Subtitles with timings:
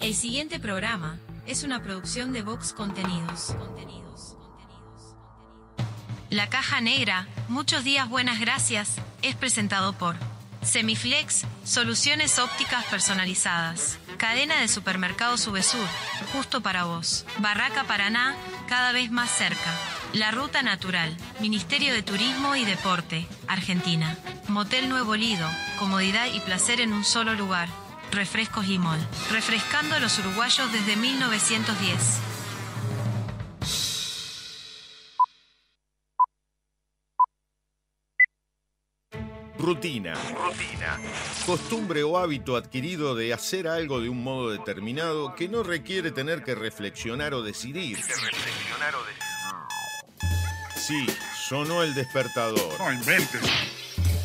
[0.00, 3.54] El siguiente programa es una producción de Vox Contenidos.
[6.30, 10.16] La caja negra, muchos días buenas gracias, es presentado por
[10.62, 13.98] Semiflex, soluciones ópticas personalizadas.
[14.16, 15.86] Cadena de supermercados Subesur,
[16.32, 17.26] justo para vos.
[17.38, 18.34] Barraca Paraná,
[18.68, 19.74] cada vez más cerca.
[20.14, 24.16] La Ruta Natural, Ministerio de Turismo y Deporte, Argentina.
[24.48, 25.48] Motel Nuevo Lido,
[25.78, 27.68] comodidad y placer en un solo lugar.
[28.12, 28.98] Refrescos Limón,
[29.30, 32.20] refrescando a los uruguayos desde 1910.
[39.58, 40.14] Rutina.
[40.14, 40.98] Rutina.
[41.46, 46.42] Costumbre o hábito adquirido de hacer algo de un modo determinado que no requiere tener
[46.42, 47.96] que reflexionar o decidir.
[47.96, 49.20] reflexionar o decidir.
[50.74, 52.76] Sí, sonó el despertador.
[52.80, 53.79] No inventes.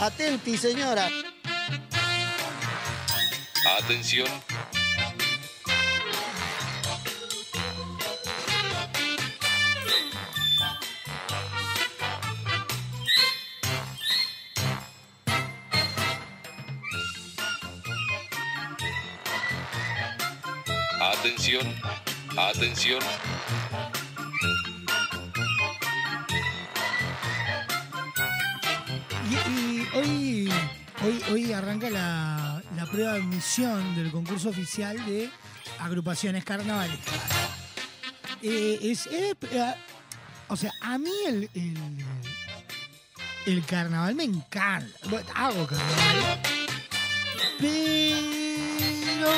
[0.00, 1.10] Atenti, señora.
[3.78, 4.26] Atención.
[20.98, 21.74] Atención.
[22.38, 23.00] Atención.
[32.90, 35.30] Prueba de admisión del concurso oficial de
[35.78, 37.14] agrupaciones carnavalescas.
[38.42, 39.34] Eh, es, eh,
[40.48, 41.48] o sea, a mí el,
[43.46, 44.88] el, carnaval me encanta.
[45.34, 46.40] Hago carnaval.
[47.58, 49.30] Pero.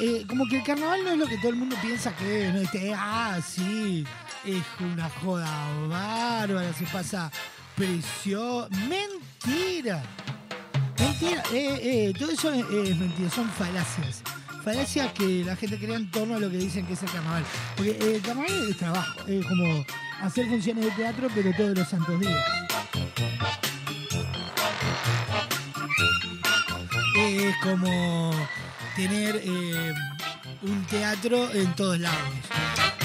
[0.00, 2.54] eh, como que el carnaval no es lo que todo el mundo piensa que es.
[2.54, 2.60] ¿no?
[2.60, 4.04] Este, ah, sí,
[4.44, 7.30] es una joda bárbara, se pasa
[7.76, 8.68] presión.
[8.88, 10.02] Mentira.
[11.22, 14.22] Eh, eh, todo eso es, mentira, son falacias.
[14.64, 17.44] Falacias que la gente crea en torno a lo que dicen que es el carnaval.
[17.76, 19.84] Porque eh, el carnaval es trabajo, es como
[20.22, 22.44] hacer funciones de teatro, pero todos los santos días.
[27.16, 28.30] Es como
[28.96, 29.42] tener
[30.62, 32.18] un teatro en todos lados.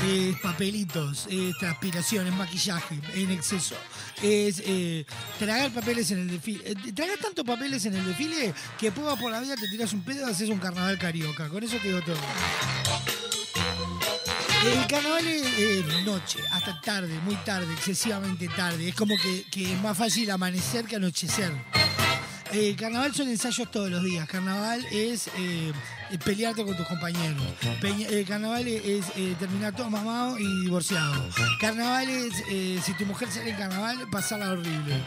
[0.07, 3.75] Es papelitos, es transpiración, es maquillaje en exceso.
[4.21, 5.05] Es eh,
[5.39, 6.71] tragar papeles en el desfile.
[6.71, 10.01] Eh, tragar tantos papeles en el desfile que vas por la vida, te tiras un
[10.01, 11.49] pedo y haces un carnaval carioca.
[11.49, 12.17] Con eso te digo todo.
[14.65, 18.89] El carnaval es eh, noche, hasta tarde, muy tarde, excesivamente tarde.
[18.89, 21.51] Es como que es más fácil amanecer que anochecer.
[22.53, 24.27] El carnaval son ensayos todos los días.
[24.29, 25.73] Carnaval es eh,
[26.23, 27.41] pelearte con tus compañeros.
[27.81, 31.27] El carnaval es, eh, terminar todo mamado y divorciado.
[31.59, 35.01] Carnaval es, eh, si tu mujer sale en carnaval, pasarla horrible.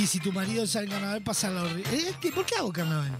[0.00, 1.84] Y si tu marido sale en carnaval, pasarla horrible.
[1.92, 3.10] Eh, ¿qué- ¿Por qué hago carnaval?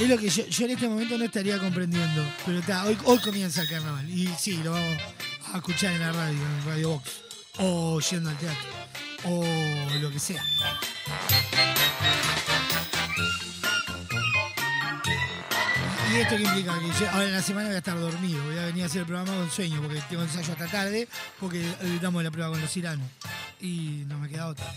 [0.00, 2.24] Es lo que yo, yo en este momento no estaría comprendiendo.
[2.46, 4.08] Pero está, hoy, hoy comienza el carnaval.
[4.08, 4.96] Y sí, lo vamos
[5.52, 7.10] a escuchar en la radio, en Radio Box.
[7.58, 8.83] O yendo al teatro.
[9.26, 9.44] O
[10.00, 10.44] lo que sea.
[16.12, 16.78] ¿Y esto qué implica?
[16.78, 18.44] Que yo ahora en la semana voy a estar dormido.
[18.44, 21.08] Voy a venir a hacer el programa con sueño porque tengo ensayo hasta tarde.
[21.40, 23.08] Porque eh, damos la prueba con los iranos.
[23.60, 24.72] Y no me queda otra.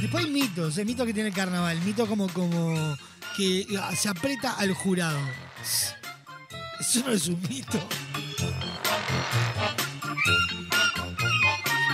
[0.00, 2.96] Después hay mitos, hay mitos que tiene el carnaval, mitos como, como
[3.36, 5.20] que ah, se aprieta al jurado.
[6.80, 7.78] Eso no es un mito.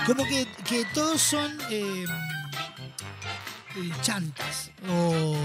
[0.08, 2.06] Como que, que todos son eh,
[3.76, 5.36] eh, chantas o,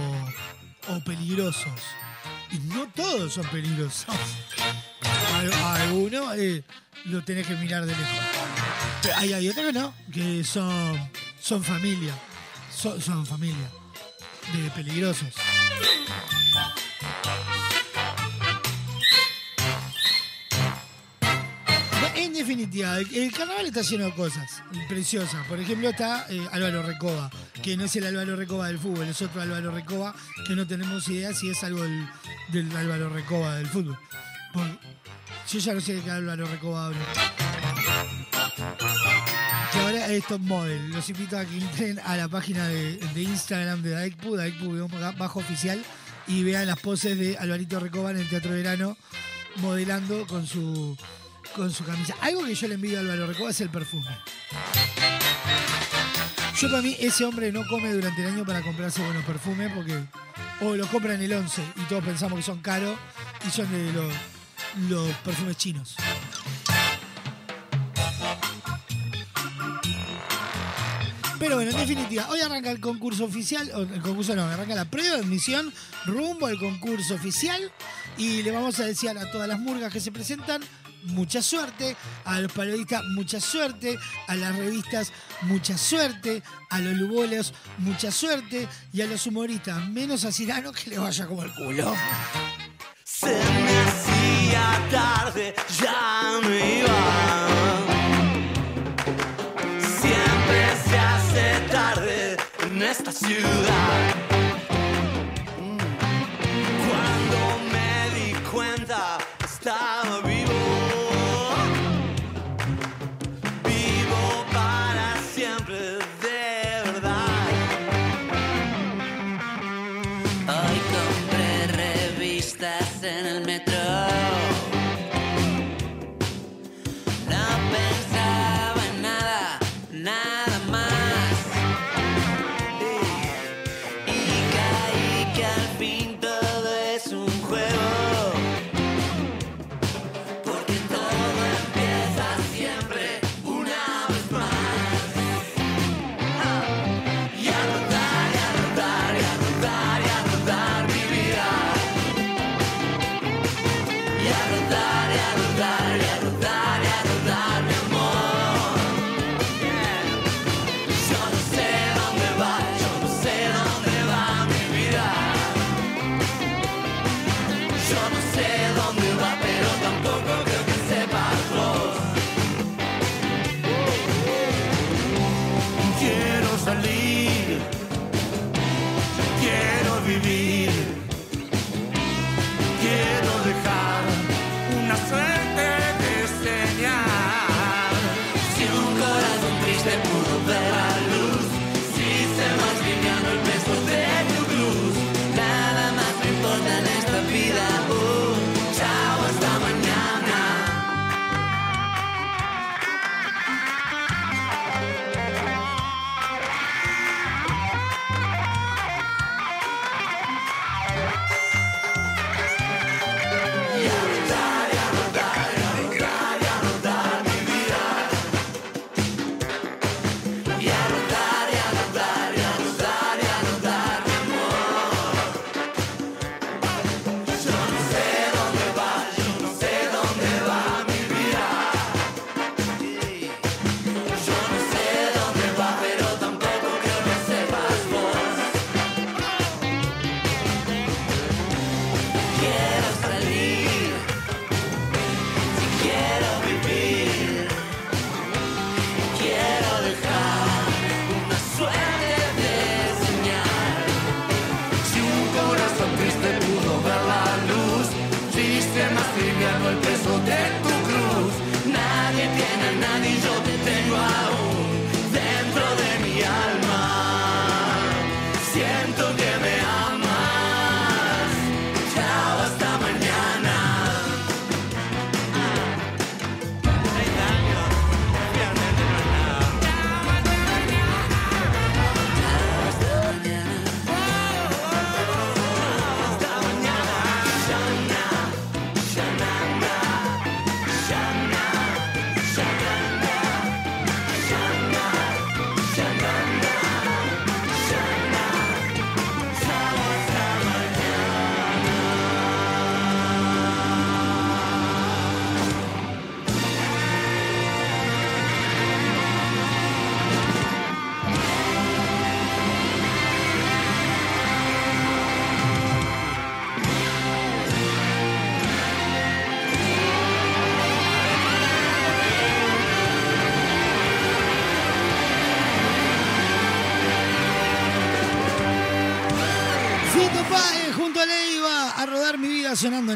[0.87, 1.81] o peligrosos.
[2.49, 4.05] Y no todos son peligrosos.
[5.03, 5.79] A
[6.37, 6.63] eh,
[7.03, 8.07] lo tenés que mirar de lejos.
[9.17, 11.11] Hay, hay otros que no, que son,
[11.41, 12.13] son familia.
[12.73, 13.69] Son, son familia.
[14.53, 15.33] De peligrosos.
[22.15, 25.45] En definitiva, el, carnaval está lleno de cosas preciosas.
[25.47, 29.21] Por ejemplo, está eh, Álvaro Recoba, que no es el Álvaro Recoba del fútbol, es
[29.21, 30.15] otro Álvaro Recoba
[30.45, 33.97] que no tenemos idea si es algo del, Álvaro Recoba del fútbol.
[35.49, 36.99] Yo ya no sé de qué Álvaro Recoba hablo.
[39.71, 40.91] Que ahora es top model.
[40.91, 45.39] Los invito a que entren a la página de, de Instagram de Daikpu, Daikpu bajo
[45.39, 45.83] oficial,
[46.27, 48.97] y vean las poses de Alvarito Recoba en el Teatro Verano,
[49.57, 50.97] modelando con su,
[51.55, 52.15] con su camisa.
[52.21, 54.09] Algo que yo le envidio a Álvaro Recoba es el perfume.
[56.59, 60.03] Yo para mí, ese hombre no come durante el año para comprarse buenos perfumes porque
[60.61, 62.97] o los compra en el 11 y todos pensamos que son caros
[63.45, 64.13] y son de los,
[64.89, 65.95] los perfumes chinos.
[71.39, 74.85] Pero bueno, en definitiva, hoy arranca el concurso oficial, o el concurso no, arranca la
[74.85, 75.73] prueba de admisión
[76.05, 77.69] rumbo al concurso oficial
[78.17, 80.61] y le vamos a desear a todas las murgas que se presentan
[81.05, 81.95] mucha suerte,
[82.25, 88.67] a los periodistas mucha suerte, a las revistas mucha suerte, a los lubolos mucha suerte
[88.91, 91.93] y a los humoristas menos a Cirano que le vaya como el culo.
[93.03, 97.77] Se me hacía tarde, ya me iba.
[100.01, 103.72] Siempre se hace tarde en esta ciudad.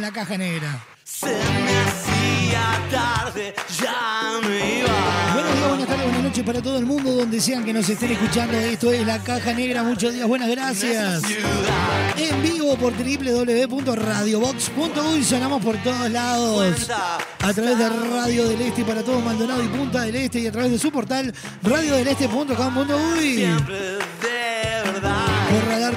[0.07, 0.85] La caja negra.
[1.03, 5.33] Se me hacía tarde, ya me iba.
[5.33, 8.11] Buenos días, buenas tardes, buenas noches para todo el mundo, donde sean que nos estén
[8.11, 8.57] escuchando.
[8.57, 9.83] Esto es La Caja Negra.
[9.83, 11.23] Muchos días, buenas gracias.
[12.15, 15.23] En vivo por www.radiobox.uy.
[15.25, 16.89] Sonamos por todos lados.
[16.89, 17.17] A
[17.53, 20.71] través de Radio del Este para todo Maldonado y Punta del Este y a través
[20.71, 21.33] de su portal
[21.63, 23.45] radiodeleste.com.uy.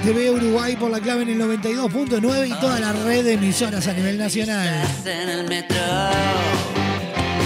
[0.05, 3.93] TV Uruguay por la clave en el 92.9 y toda la red de emisoras a
[3.93, 4.83] nivel nacional.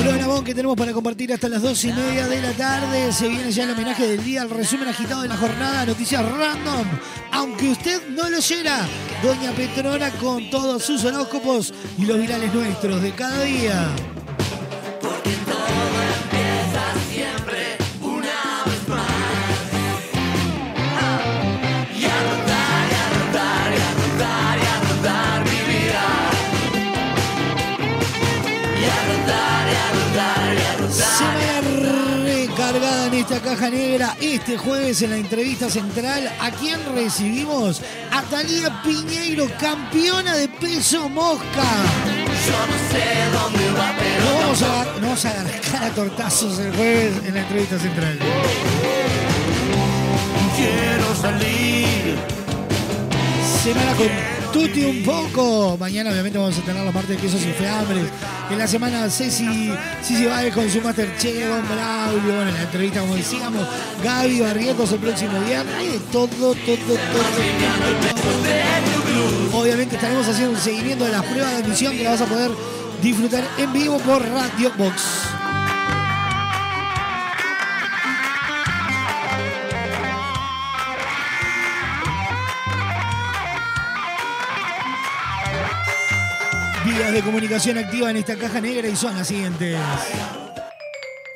[0.01, 3.13] Programón que tenemos para compartir hasta las dos y media de la tarde.
[3.13, 6.87] Se viene ya el homenaje del día, el resumen agitado de la jornada, noticias random.
[7.33, 8.87] Aunque usted no lo oyera,
[9.23, 13.89] Doña Petrona con todos sus horóscopos y los virales nuestros de cada día.
[15.01, 16.34] Porque todo
[33.15, 34.17] en esta caja negra.
[34.21, 37.81] Este jueves en la entrevista central, ¿a quién recibimos?
[38.11, 41.63] A Talía Piñeiro, campeona de peso mosca.
[42.47, 46.59] Yo no sé dónde va, pero Nos vamos a, nos vamos a agarrar a tortazos
[46.59, 48.19] el jueves en la entrevista central.
[50.57, 52.17] quiero salir.
[53.63, 55.77] Semana con Tuti un poco.
[55.79, 58.05] Mañana obviamente vamos a tener los martes de quesos y fiambres.
[58.49, 62.23] En la semana Ceci, Ceci Báez con su Masterchef, Don Braulio.
[62.23, 63.67] Bueno, en la entrevista como decíamos,
[64.05, 66.01] Gaby Barrientos el próximo viernes.
[66.13, 66.99] Todo, todo, todo, todo.
[69.61, 72.53] Obviamente estaremos haciendo un seguimiento de las pruebas de emisión que la vas a poder
[73.03, 75.34] disfrutar en vivo por Radio Box.
[86.97, 89.77] Vías de comunicación activa en esta caja negra y son las siguientes.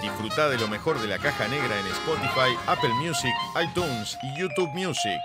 [0.03, 3.33] Disfruta de lo mejor de la caja negra en Spotify, Apple Music,
[3.63, 5.21] iTunes y YouTube Music.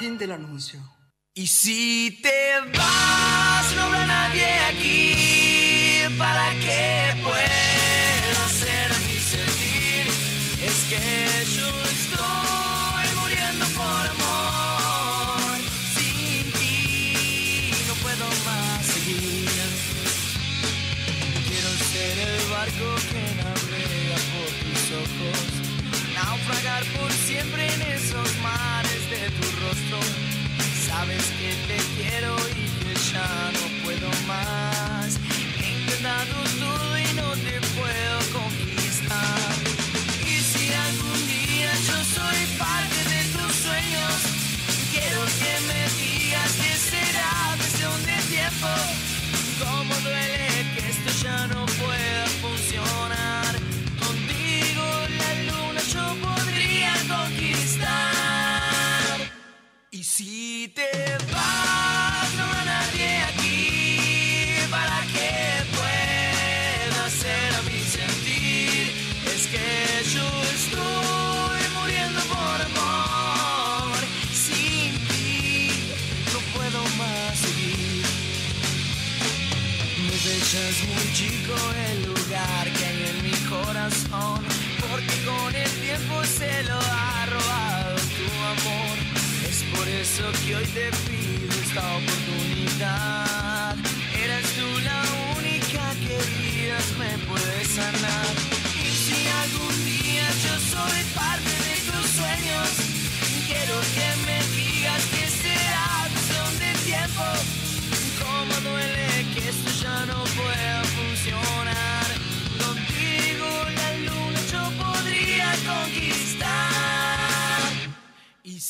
[0.00, 0.80] Fin del anuncio.
[1.40, 7.69] Y si te vas, no habrá nadie aquí para que pueda
[31.00, 35.18] Sabes que te quiero y que ya no puedo más.
[35.58, 39.50] He intentado todo y no te puedo conquistar.
[40.28, 44.14] Y si algún día yo soy parte de tus sueños,
[44.92, 48.68] quiero que me digas que será cuestión de tiempo.
[49.58, 50.49] Cómo duele
[60.20, 61.19] Y si te vas,
[90.12, 93.76] eso que hoy te pido esta oportunidad.
[94.14, 95.02] Eres tú la
[95.38, 96.18] única que
[96.98, 98.29] me puede sanar.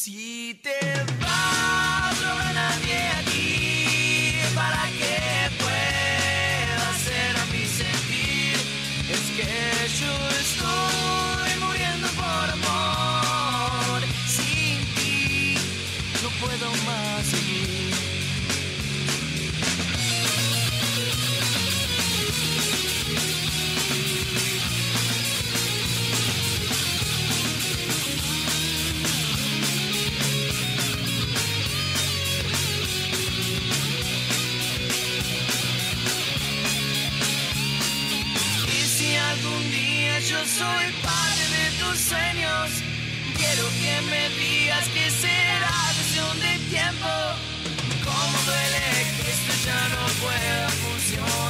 [0.02, 0.80] Si te
[1.20, 2.09] vas,
[40.60, 42.68] soy parte de tus sueños,
[43.38, 47.10] quiero que me digas que será cuestión de tiempo.
[48.04, 48.84] Cómo duele
[49.16, 51.49] que esto ya no pueda funcionar.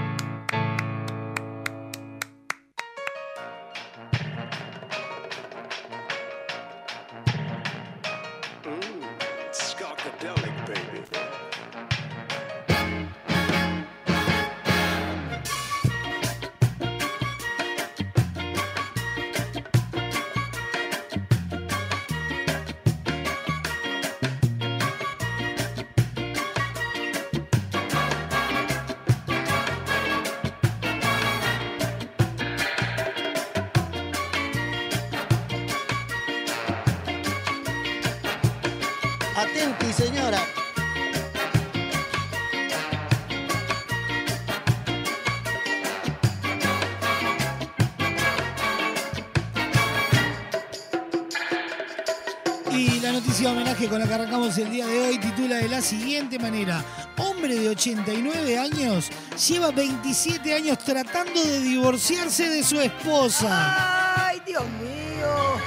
[57.81, 59.09] 89 años
[59.49, 64.27] lleva 27 años tratando de divorciarse de su esposa.
[64.27, 65.57] ¡Ay, Dios mío!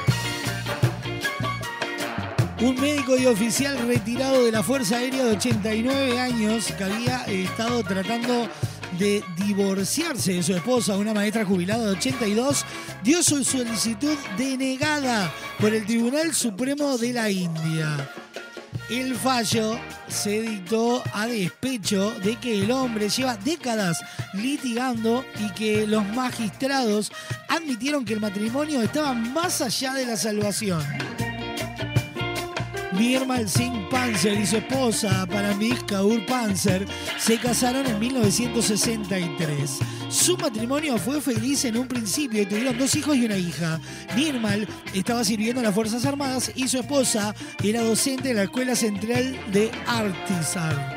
[2.60, 7.42] Un médico y oficial retirado de la Fuerza Aérea de 89 años que había eh,
[7.42, 8.48] estado tratando
[8.96, 12.64] de divorciarse de su esposa, una maestra jubilada de 82,
[13.02, 18.08] dio su solicitud denegada por el Tribunal Supremo de la India.
[18.90, 25.86] El fallo se dictó a despecho de que el hombre lleva décadas litigando y que
[25.86, 27.10] los magistrados
[27.48, 30.82] admitieron que el matrimonio estaba más allá de la salvación.
[32.98, 36.86] Nirmal Singh Panzer y su esposa Paramik Kaur Panzer
[37.18, 39.78] se casaron en 1963.
[40.08, 43.80] Su matrimonio fue feliz en un principio y tuvieron dos hijos y una hija.
[44.14, 48.76] Nirmal estaba sirviendo en las Fuerzas Armadas y su esposa era docente en la Escuela
[48.76, 50.93] Central de Artisar.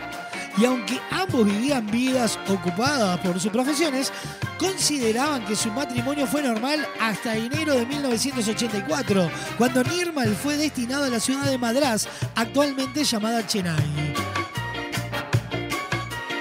[0.58, 4.12] Y aunque ambos vivían vidas ocupadas por sus profesiones,
[4.58, 11.10] consideraban que su matrimonio fue normal hasta enero de 1984, cuando Nirmal fue destinado a
[11.10, 14.27] la ciudad de Madras, actualmente llamada Chennai.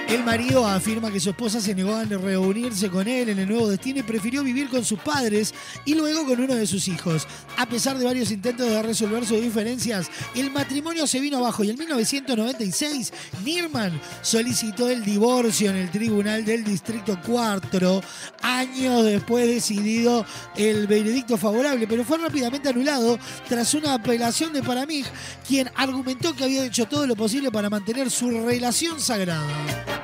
[0.07, 3.67] El marido afirma que su esposa se negó a reunirse con él en el nuevo
[3.67, 7.27] destino y prefirió vivir con sus padres y luego con uno de sus hijos.
[7.57, 11.71] A pesar de varios intentos de resolver sus diferencias, el matrimonio se vino abajo y
[11.71, 13.11] en 1996
[13.43, 18.01] Nirman solicitó el divorcio en el Tribunal del Distrito 4,
[18.43, 25.05] años después decidido el veredicto favorable, pero fue rápidamente anulado tras una apelación de Paramig,
[25.45, 29.96] quien argumentó que había hecho todo lo posible para mantener su relación sagrada.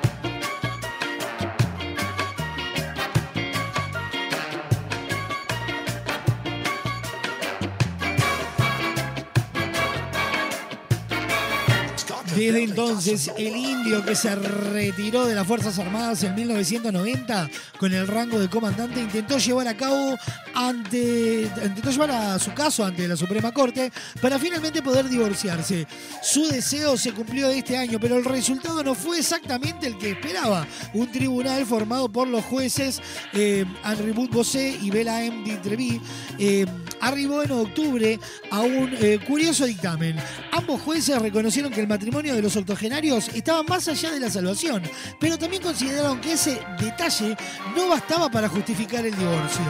[12.35, 18.07] Desde entonces, el indio que se retiró de las Fuerzas Armadas en 1990 con el
[18.07, 20.17] rango de comandante intentó llevar a cabo
[20.55, 25.85] ante intentó llevar a su caso ante la Suprema Corte para finalmente poder divorciarse.
[26.23, 30.65] Su deseo se cumplió este año, pero el resultado no fue exactamente el que esperaba.
[30.93, 33.01] Un tribunal formado por los jueces
[33.33, 35.43] eh, Henri Bossé y Bela M.
[35.43, 36.01] Ditrevi
[36.39, 36.65] eh,
[36.99, 38.19] arribó en octubre
[38.49, 40.15] a un eh, curioso dictamen.
[40.51, 44.83] Ambos jueces reconocieron que el matrimonio de los octogenarios estaba más allá de la salvación,
[45.19, 47.35] pero también consideraron que ese detalle
[47.75, 49.63] no bastaba para justificar el divorcio.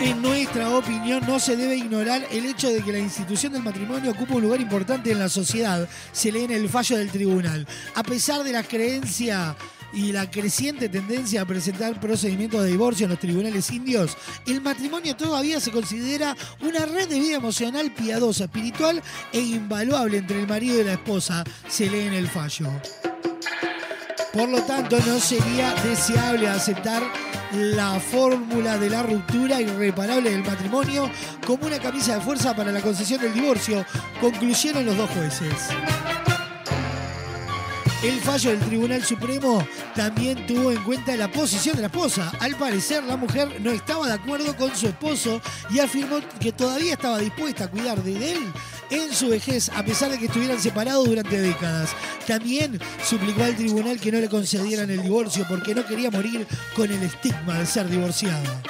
[0.00, 4.10] En nuestra opinión, no se debe ignorar el hecho de que la institución del matrimonio
[4.10, 7.68] ocupa un lugar importante en la sociedad, se lee en el fallo del tribunal.
[7.94, 9.54] A pesar de la creencia
[9.92, 15.16] y la creciente tendencia a presentar procedimientos de divorcio en los tribunales indios, el matrimonio
[15.16, 19.02] todavía se considera una red de vida emocional piadosa, espiritual
[19.32, 22.68] e invaluable entre el marido y la esposa, se lee en el fallo.
[24.32, 27.02] Por lo tanto, no sería deseable aceptar
[27.52, 31.10] la fórmula de la ruptura irreparable del matrimonio
[31.46, 33.84] como una camisa de fuerza para la concesión del divorcio,
[34.20, 35.68] concluyeron los dos jueces.
[38.02, 42.32] El fallo del Tribunal Supremo también tuvo en cuenta la posición de la esposa.
[42.40, 46.94] Al parecer, la mujer no estaba de acuerdo con su esposo y afirmó que todavía
[46.94, 48.38] estaba dispuesta a cuidar de él
[48.90, 51.90] en su vejez, a pesar de que estuvieran separados durante décadas.
[52.26, 56.90] También suplicó al tribunal que no le concedieran el divorcio porque no quería morir con
[56.90, 58.62] el estigma de ser divorciada.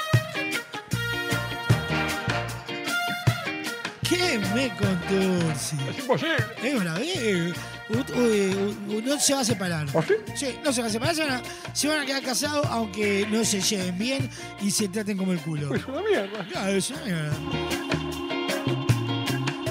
[4.07, 5.55] ¿Qué me contó?
[5.59, 5.77] Sí.
[5.89, 6.37] Es imposible.
[6.63, 7.55] Es una vez.
[7.93, 9.87] U- u- u- No se va a separar.
[9.95, 10.15] ¿Ah, sí?
[10.35, 11.15] Sí, no se va a separar.
[11.15, 11.43] Se van a,
[11.75, 14.31] se van a quedar casados aunque no se lleven bien
[14.63, 15.75] y se traten como el culo.
[15.75, 16.47] Es una mierda.
[16.49, 17.33] Claro, es una mierda.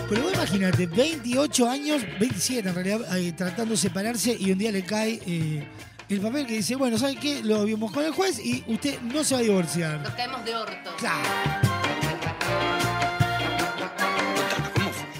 [0.09, 4.69] Pero vos imagínate, 28 años, 27 en realidad, eh, tratando de separarse y un día
[4.71, 5.65] le cae eh,
[6.09, 7.41] el papel que dice, bueno, ¿sabe qué?
[7.41, 10.01] Lo vimos con el juez y usted no se va a divorciar.
[10.01, 10.91] Nos caemos de orto.
[10.97, 11.29] Claro.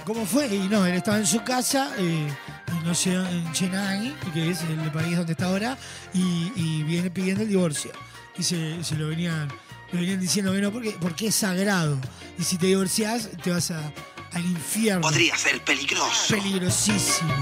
[0.06, 0.48] ¿Cómo fue?
[0.48, 2.28] Y no, él estaba en su casa, eh,
[2.84, 5.78] no sé, en Chennai, que es el país donde está ahora,
[6.14, 7.92] y, y viene pidiendo el divorcio.
[8.38, 9.48] Y se, se lo venían,
[9.92, 11.98] venían diciendo, bueno, porque, porque es sagrado.
[12.40, 13.92] Y si te divorcias, te vas a-
[14.34, 15.02] al infierno.
[15.02, 16.34] Podría ser peligroso.
[16.36, 17.34] Peligrosísimo.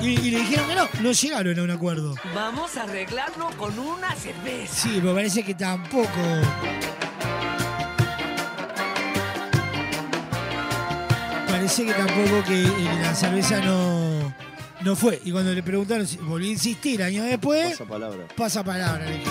[0.00, 2.14] Y, y le dijeron que no, no llegaron a un acuerdo.
[2.34, 4.74] Vamos a arreglarlo con una cerveza.
[4.74, 6.08] Sí, pero parece que tampoco.
[11.52, 14.34] Parece que tampoco que eh, la cerveza no,
[14.80, 15.20] no fue.
[15.24, 18.26] Y cuando le preguntaron si volvió a insistir años después, Pasa palabra.
[18.36, 19.04] pasa palabra.
[19.04, 19.30] le dije.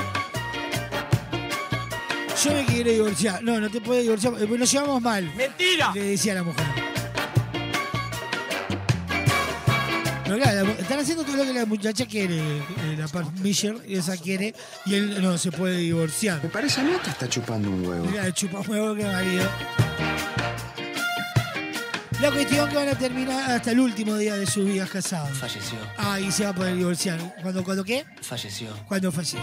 [2.45, 3.43] Yo me quiero divorciar.
[3.43, 4.33] No, no te puedes divorciar.
[4.39, 5.31] eh, Nos llevamos mal.
[5.35, 5.91] ¡Mentira!
[5.93, 6.65] Le decía la mujer.
[10.23, 13.07] Pero claro, están haciendo todo lo que la muchacha quiere, eh, la
[13.41, 14.55] Misher, esa quiere,
[14.85, 16.39] y él no se puede divorciar.
[16.41, 18.05] Me parece a mí que está chupando un huevo.
[18.05, 19.49] Mira, el chupamuevo que marido.
[22.21, 25.35] La cuestión que van a terminar hasta el último día de sus vidas casados.
[25.37, 27.19] Falleció, Ah, y se va a poder divorciar.
[27.41, 28.05] ¿Cuándo, cuándo qué?
[28.21, 28.69] falleció.
[28.87, 29.39] Cuando fallece.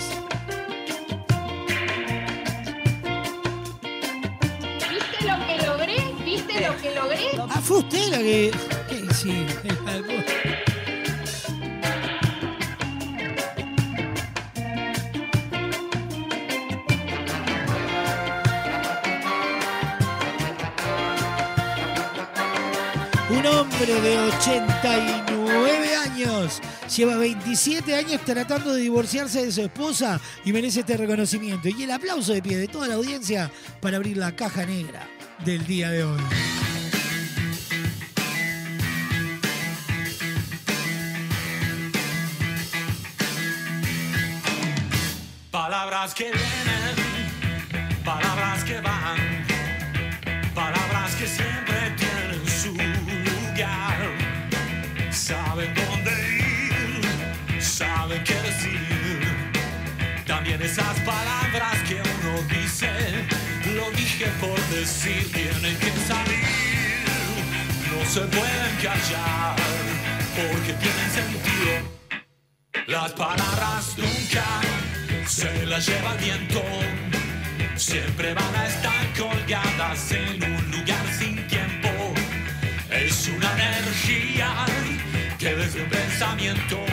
[4.90, 5.96] ¿Viste lo que logré?
[6.24, 7.28] ¿Viste lo que logré?
[7.50, 8.50] Ah, fue usted la que.
[8.88, 9.14] ¿Qué?
[9.14, 9.46] Sí.
[23.38, 26.60] Un hombre de 89 años
[26.96, 31.68] lleva 27 años tratando de divorciarse de su esposa y merece este reconocimiento.
[31.68, 33.48] Y el aplauso de pie de toda la audiencia
[33.80, 35.08] para abrir la caja negra
[35.44, 36.20] del día de hoy.
[45.52, 46.32] Palabras que
[60.78, 62.90] esas palabras que uno dice,
[63.74, 66.44] lo dije por decir, tienen que salir.
[67.90, 69.56] No se pueden callar,
[70.36, 71.98] porque tienen sentido.
[72.86, 74.44] Las palabras nunca
[75.26, 76.62] se las lleva el viento.
[77.76, 81.88] Siempre van a estar colgadas en un lugar sin tiempo.
[82.90, 84.66] Es una energía
[85.38, 86.84] que desde un pensamiento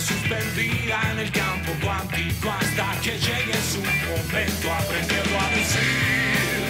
[0.00, 4.72] suspendida en el campo cuántico hasta que llegue su momento.
[4.72, 6.62] Aprendiendo a decir,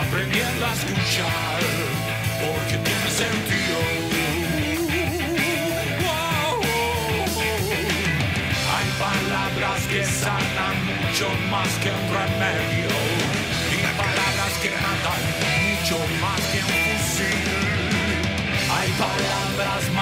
[0.00, 1.60] aprendiendo a escuchar,
[2.40, 3.78] porque tiene sentido.
[8.74, 12.90] Hay palabras que sanan mucho más que un remedio
[13.72, 17.74] y palabras que matan mucho más que un fusil.
[18.76, 19.93] Hay palabras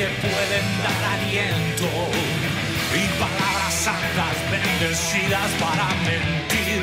[0.00, 1.84] que pueden dar aliento
[2.94, 6.82] y palabras santas bendecidas para mentir.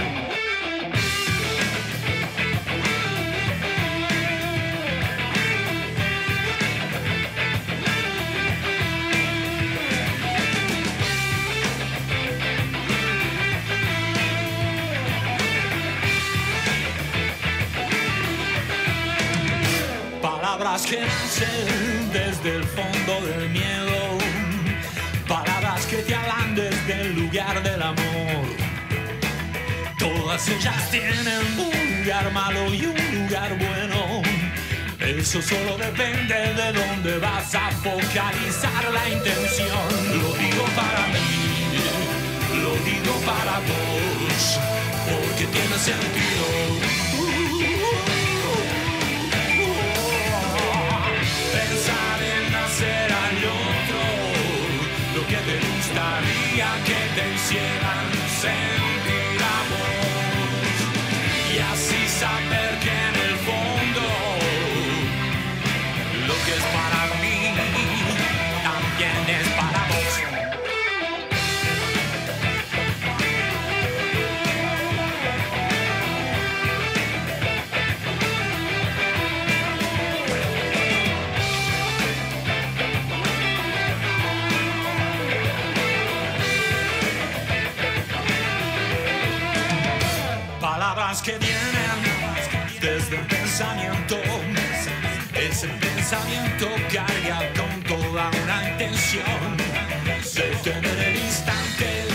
[20.22, 22.97] Palabras que nacen desde el fondo
[23.28, 24.18] del miedo.
[25.28, 28.46] Palabras que te hablan desde el lugar del amor.
[30.00, 34.22] Todas ellas tienen un lugar malo y un lugar bueno.
[35.00, 39.88] Eso solo depende de dónde vas a focalizar la intención.
[40.22, 41.30] Lo digo para mí,
[42.64, 44.60] lo digo para vos,
[45.10, 46.58] porque tiene sentido.
[52.78, 54.02] Hacer al otro
[55.16, 58.08] lo que te gustaría que te hicieran
[58.40, 60.76] sentir a vos.
[61.54, 63.17] Y así saber que
[96.10, 99.58] pensamiento carga con toda una intención.
[100.34, 102.06] Detener el instante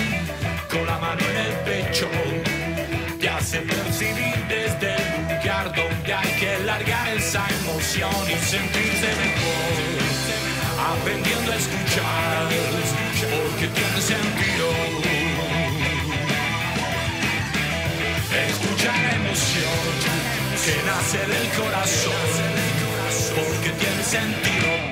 [0.70, 2.08] con la mano en el pecho.
[3.20, 9.76] Te hace percibir desde el lugar donde hay que largar esa emoción y sentirse mejor.
[10.92, 12.48] Aprendiendo a escuchar,
[13.20, 14.68] porque tiene sentido.
[18.48, 20.22] Escucha la emoción
[20.64, 22.71] que nace del corazón,
[23.34, 24.91] porque tiene sentido.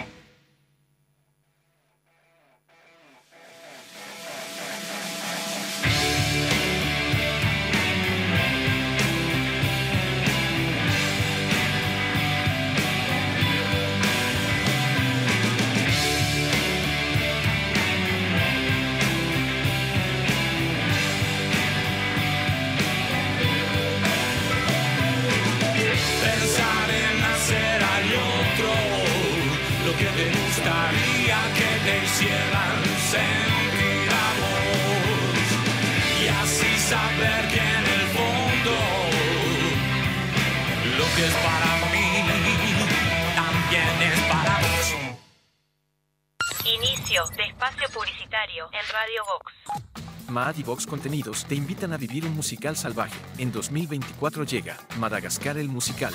[50.70, 53.18] Contenidos te invitan a vivir un musical salvaje.
[53.38, 56.14] En 2024 llega Madagascar el musical.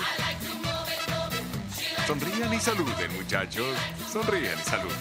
[2.06, 3.66] Sonrían y saluden, muchachos.
[4.10, 4.96] Sonrían y saluden.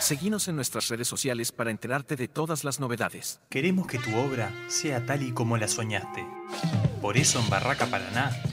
[0.00, 3.40] Seguinos en nuestras redes sociales para enterarte de todas las novedades.
[3.50, 6.26] Queremos que tu obra sea tal y como la soñaste.
[7.02, 8.30] Por eso en Barraca Paraná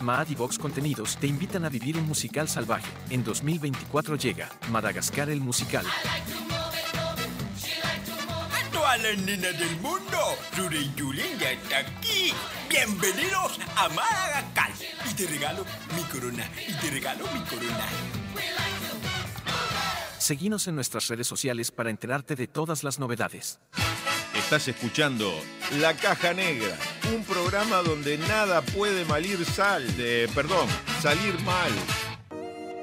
[0.00, 2.90] Mad y Vox Contenidos te invitan a vivir un musical salvaje.
[3.10, 5.84] En 2024 llega Madagascar el musical.
[8.52, 10.18] A todas las nenas del mundo,
[10.56, 12.32] Rure y Julen ya está aquí.
[12.68, 14.70] Bienvenidos a Madagascar.
[15.10, 16.50] Y te regalo mi corona.
[16.66, 17.86] Y te regalo mi corona.
[20.18, 23.58] Seguinos en nuestras redes sociales para enterarte de todas las novedades.
[24.34, 25.32] Estás escuchando
[25.78, 26.76] La Caja Negra,
[27.14, 30.68] un programa donde nada puede malir sal, de, perdón,
[31.00, 31.70] salir mal.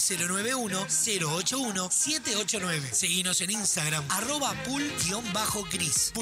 [0.00, 2.92] 091-081-789.
[2.92, 4.54] Seguinos en Instagram, arroba.
[4.64, 6.12] Pulcris,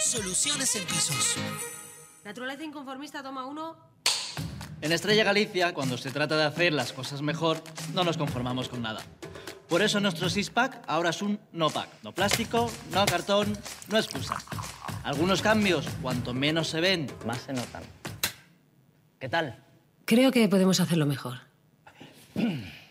[0.00, 1.34] soluciones en pisos.
[2.24, 3.76] Naturaleza inconformista, toma uno.
[4.80, 7.62] En Estrella Galicia, cuando se trata de hacer las cosas mejor,
[7.94, 9.02] no nos conformamos con nada.
[9.68, 11.88] Por eso nuestro six-pack ahora es un no-pack.
[12.04, 13.58] No plástico, no cartón,
[13.88, 14.36] no excusa.
[15.02, 17.82] Algunos cambios, cuanto menos se ven, más se notan.
[19.18, 19.60] ¿Qué tal?
[20.04, 21.40] Creo que podemos hacerlo mejor.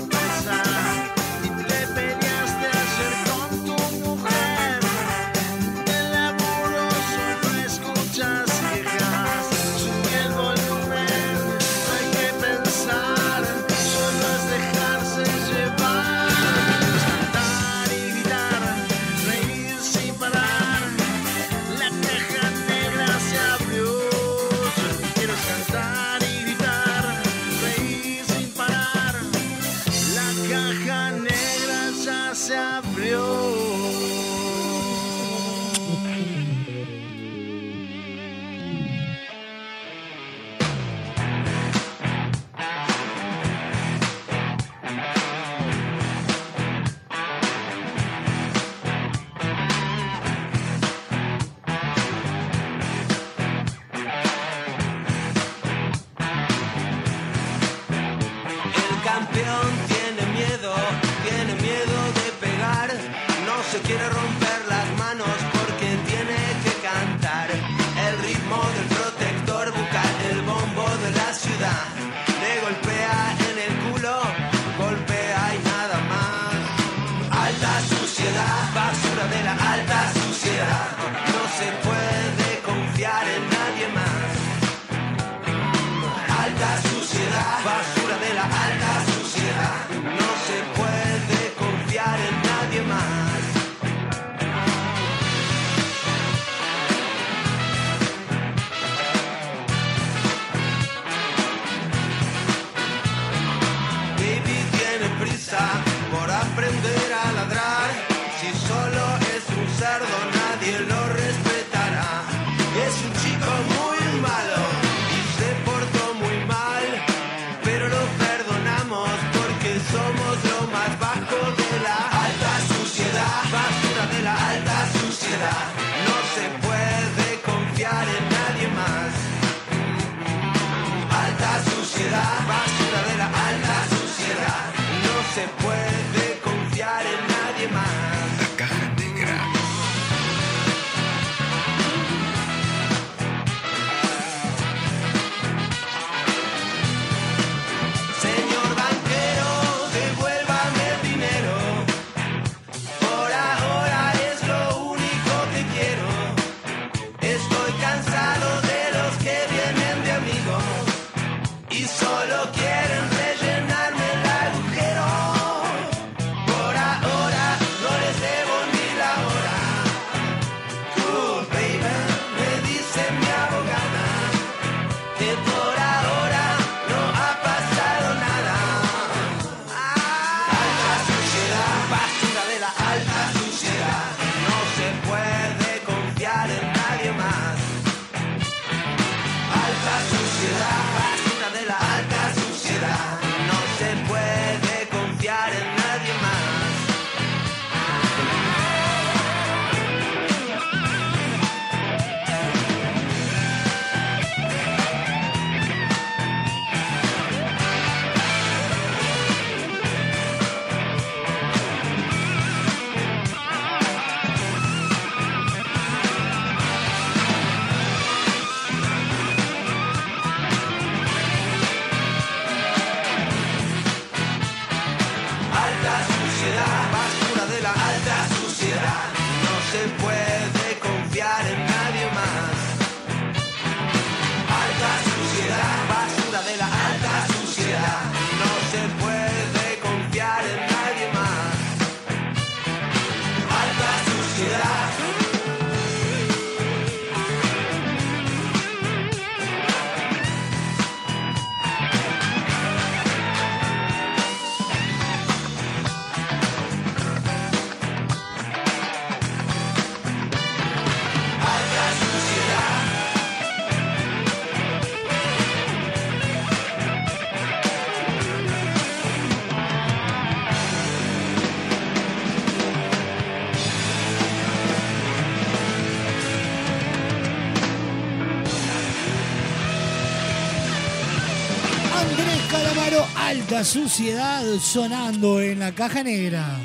[283.61, 286.59] Alta Suciedad sonando en la caja negra.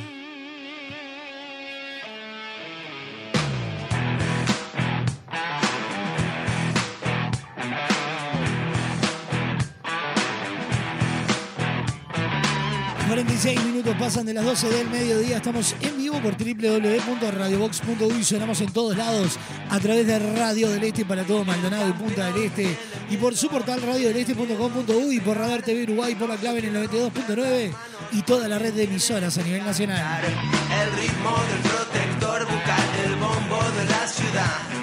[13.10, 15.38] ...46 minutos pasan de las 12 del mediodía...
[15.38, 18.24] ...estamos en vivo por www.radiobox.uy...
[18.24, 19.38] ...sonamos en todos lados...
[19.70, 22.78] ...a través de Radio del Este para todo Maldonado y Punta del Este...
[23.16, 25.22] ...y por su portal radiodeleste.com.uy...
[25.22, 26.16] ...por Radar TV Uruguay...
[26.16, 27.72] ...por la clave en el 92.9...
[28.12, 30.22] ...y toda la red de emisoras a nivel nacional...
[30.26, 34.75] El ritmo del protector bucal, el bombo de la ciudad.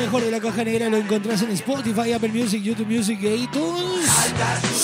[0.00, 4.08] Mejor de la caja negra lo encontrás en Spotify, Apple Music, YouTube Music e iTunes.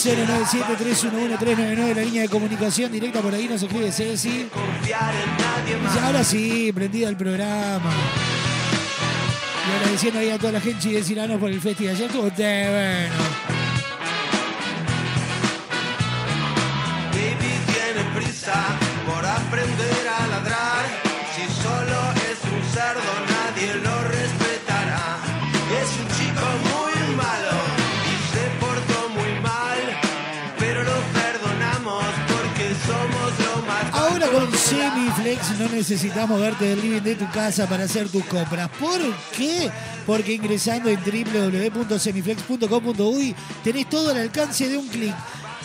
[0.05, 4.49] 097-311-399, la línea de comunicación directa por ahí nos escribe Ceci.
[5.83, 5.97] Más.
[5.97, 7.91] ahora sí, prendida el programa.
[9.67, 11.95] Y agradeciendo ahí a toda la gente de Cirano por el festival.
[11.95, 13.56] Ayer estuvo bueno.
[34.97, 38.71] Con Semiflex no necesitamos verte del living de tu casa para hacer tus compras.
[38.81, 38.99] ¿Por
[39.37, 39.71] qué?
[40.07, 45.15] Porque ingresando en www.semiflex.com.uy tenés todo al alcance de un clic.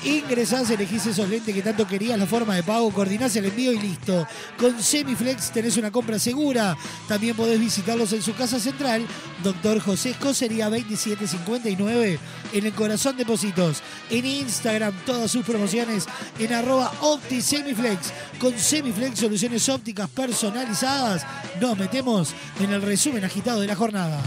[0.04, 3.80] Ingresás, elegís esos lentes que tanto querías, la forma de pago, coordinás el envío y
[3.80, 4.28] listo.
[4.58, 6.76] Con Semiflex tenés una compra segura.
[7.08, 9.06] También podés visitarlos en su casa central,
[9.44, 12.20] Doctor José Escocería 2759,
[12.54, 13.84] en el Corazón Depósitos.
[14.10, 16.06] En Instagram, todas sus promociones
[16.40, 18.12] en arroba OptiSemiflex.
[18.40, 21.24] Con Semiflex, soluciones ópticas personalizadas.
[21.60, 24.20] Nos metemos en el resumen agitado de la jornada.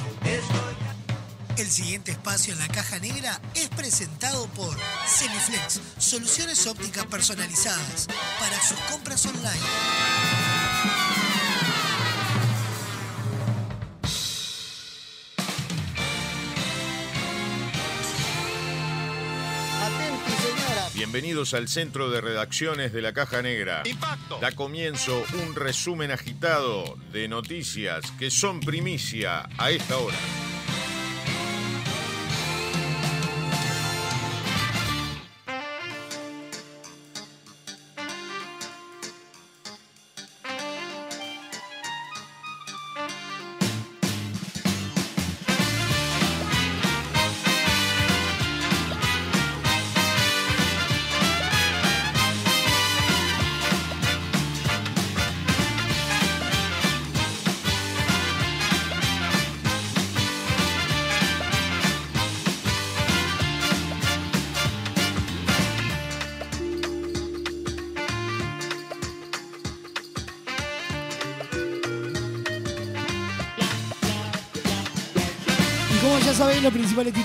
[1.57, 4.77] El siguiente espacio en la caja negra es presentado por
[5.07, 8.09] Semiflex, soluciones ópticas personalizadas
[8.41, 9.61] para sus compras online.
[20.93, 23.85] Bienvenidos al centro de redacciones de la Caja Negra.
[24.41, 30.19] Da comienzo un resumen agitado de noticias que son primicia a esta hora.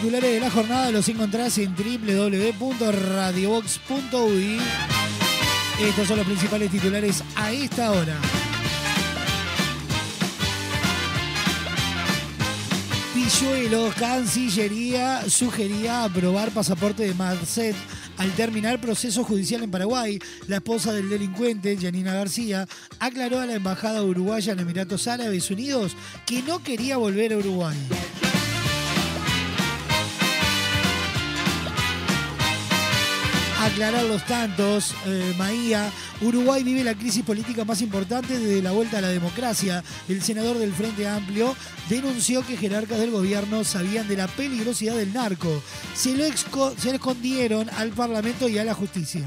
[0.09, 4.57] Titulares de la jornada los encontrás en www.radiobox.uy.
[5.87, 8.17] Estos son los principales titulares a esta hora.
[13.13, 17.75] Pilluelo, Cancillería sugería aprobar pasaporte de Marcet
[18.17, 20.17] al terminar proceso judicial en Paraguay.
[20.47, 25.95] La esposa del delincuente, Janina García, aclaró a la embajada uruguaya en Emiratos Árabes Unidos
[26.25, 27.77] que no quería volver a Uruguay.
[33.59, 35.91] Aclarar los tantos, eh, Maía,
[36.21, 39.83] Uruguay vive la crisis política más importante desde la vuelta a la democracia.
[40.07, 41.53] El senador del Frente Amplio
[41.89, 45.61] denunció que jerarcas del gobierno sabían de la peligrosidad del narco.
[45.93, 49.25] Se se lo escondieron al Parlamento y a la justicia.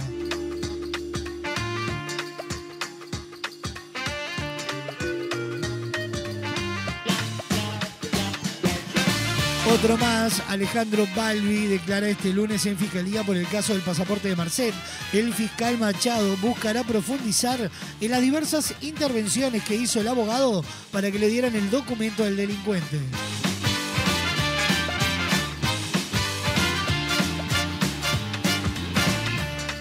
[9.72, 14.36] Otro más, Alejandro Balbi declara este lunes en fiscalía por el caso del pasaporte de
[14.36, 14.74] Marcet.
[15.14, 21.18] El fiscal Machado buscará profundizar en las diversas intervenciones que hizo el abogado para que
[21.18, 22.98] le dieran el documento al delincuente.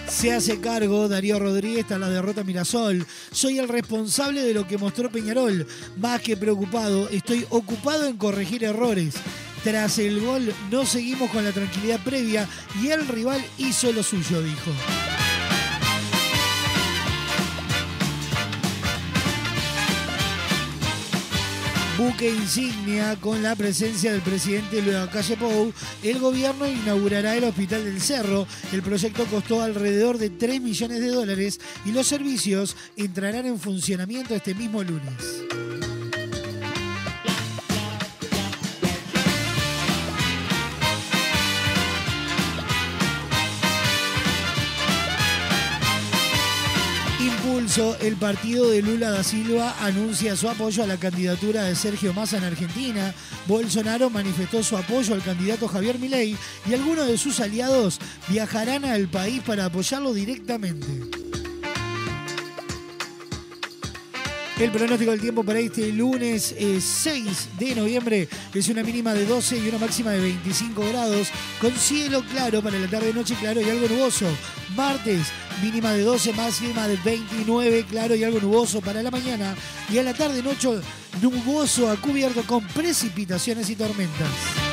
[0.07, 3.05] Se hace cargo Darío Rodríguez tras la derrota Mirasol.
[3.31, 5.67] Soy el responsable de lo que mostró Peñarol.
[5.97, 9.15] Más que preocupado, estoy ocupado en corregir errores.
[9.63, 12.47] Tras el gol no seguimos con la tranquilidad previa
[12.81, 14.71] y el rival hizo lo suyo, dijo.
[22.01, 27.85] buque insignia con la presencia del presidente Luis Calle Pou, el gobierno inaugurará el Hospital
[27.85, 28.47] del Cerro.
[28.73, 34.33] El proyecto costó alrededor de 3 millones de dólares y los servicios entrarán en funcionamiento
[34.33, 35.80] este mismo lunes.
[47.61, 52.37] El partido de Lula da Silva anuncia su apoyo a la candidatura de Sergio Massa
[52.37, 53.13] en Argentina.
[53.45, 56.35] Bolsonaro manifestó su apoyo al candidato Javier Milei
[56.67, 57.99] y algunos de sus aliados
[58.29, 60.87] viajarán al país para apoyarlo directamente.
[64.61, 69.25] El pronóstico del tiempo para este lunes eh, 6 de noviembre es una mínima de
[69.25, 73.59] 12 y una máxima de 25 grados, con cielo claro para la tarde, noche claro
[73.59, 74.27] y algo nuboso.
[74.75, 75.29] Martes,
[75.63, 79.55] mínima de 12, máxima de 29, claro y algo nuboso para la mañana.
[79.91, 80.69] Y a la tarde, noche
[81.23, 84.70] nuboso a cubierto con precipitaciones y tormentas.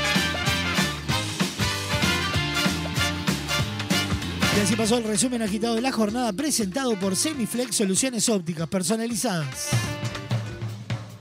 [4.58, 9.68] Y así pasó el resumen agitado de la jornada presentado por Semiflex Soluciones Ópticas Personalizadas.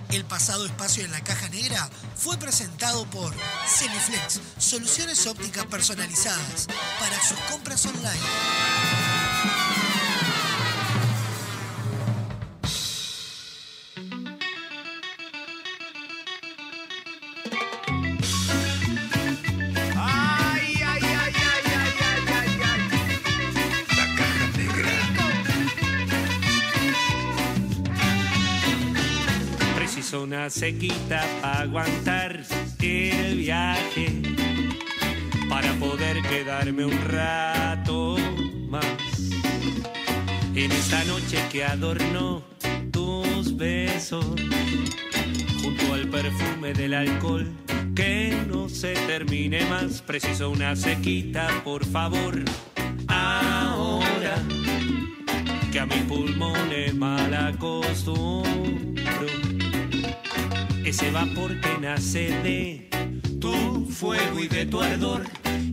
[0.09, 3.31] El pasado espacio en la caja negra fue presentado por
[3.67, 6.65] Semiflex, soluciones ópticas personalizadas
[6.99, 9.86] para sus compras online.
[30.07, 32.41] Preciso una sequita para aguantar
[32.79, 34.21] el viaje,
[35.49, 38.15] para poder quedarme un rato
[38.69, 38.85] más.
[40.55, 42.41] En esta noche que adornó
[42.89, 44.25] tus besos,
[45.61, 47.51] junto al perfume del alcohol,
[47.93, 50.01] que no se termine más.
[50.01, 52.45] Preciso una sequita, por favor,
[53.09, 54.41] ahora
[55.69, 59.06] que a mis pulmones mal acostumbro.
[60.87, 62.89] Ese vapor que nace de
[63.41, 65.25] tu fuego y de tu ardor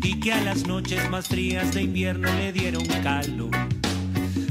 [0.02, 3.52] y que a las noches más frías de invierno le dieron calor.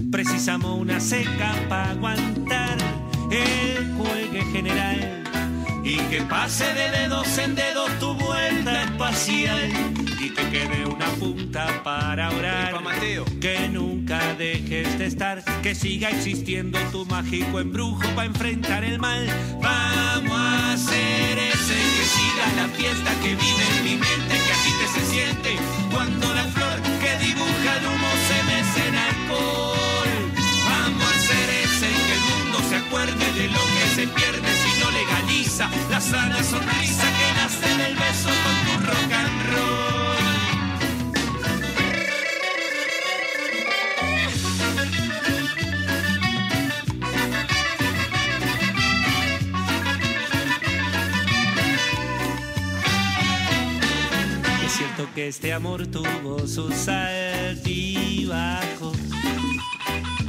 [0.10, 2.78] Precisamos una seca para aguantar
[3.30, 5.23] el cuelgue general
[5.84, 9.70] y que pase de dedos en dedos tu vuelta espacial
[10.20, 12.74] y que quede una punta para orar.
[13.42, 19.28] Que nunca dejes de estar, que siga existiendo tu mágico embrujo para enfrentar el mal.
[19.62, 24.72] Vamos a hacer ese que siga la fiesta que vive en mi mente, que aquí
[24.80, 25.56] te se siente
[25.92, 30.14] cuando la flor que dibuja el humo se mece en alcohol.
[30.70, 34.63] Vamos a hacer ese que el mundo se acuerde de lo que se pierde
[35.04, 39.84] legaliza la sana sonrisa que nace del beso con tu rock and roll.
[54.66, 58.38] Es cierto que este amor tuvo sus altibajos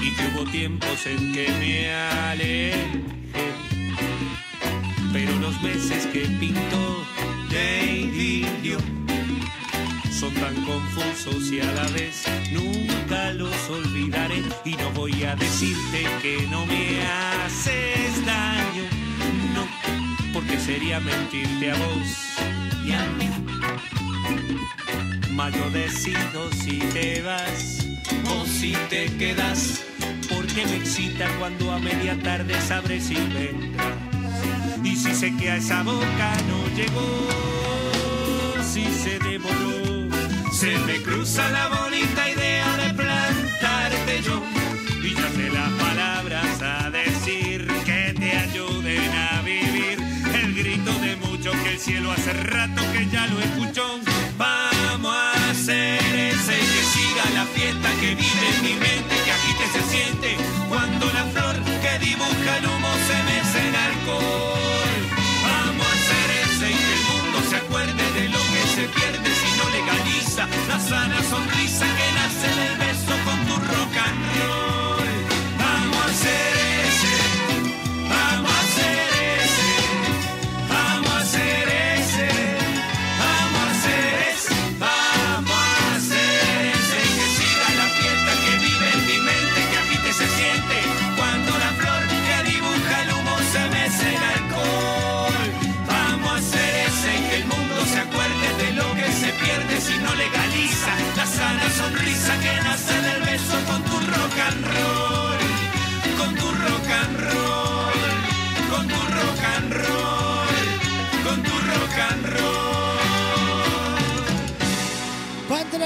[0.01, 3.24] y que hubo tiempos en que me alejé.
[5.15, 7.07] Pero los meses que pintó
[7.49, 8.79] de idilio
[10.11, 14.43] son tan confusos y a la vez nunca los olvidaré.
[14.65, 18.83] Y no voy a decirte que no me haces daño,
[19.55, 19.69] no,
[20.33, 22.09] porque sería mentirte a vos
[22.85, 23.31] y a mí.
[25.31, 27.87] Mas yo decido si te vas
[28.31, 29.85] o si te quedas,
[30.29, 34.14] porque me excita cuando a media tarde sabré si vendrás.
[34.85, 37.27] Y si sé que a esa boca no llegó,
[38.63, 40.11] si se demoró,
[40.53, 44.43] se me cruza la bonita idea de plantarte yo.
[45.03, 49.99] Y ya las palabras a decir que te ayuden a vivir.
[50.35, 54.01] El grito de mucho que el cielo hace rato que ya lo escuchó.
[54.37, 59.67] Vamos a hacer ese que siga la fiesta que vive en mi mente, que agite
[59.73, 60.37] se siente
[60.69, 64.64] cuando la flor que dibuja el humo se mece en alcohol.
[70.77, 74.84] La sonrisa que nace del beso con tu rock and roll.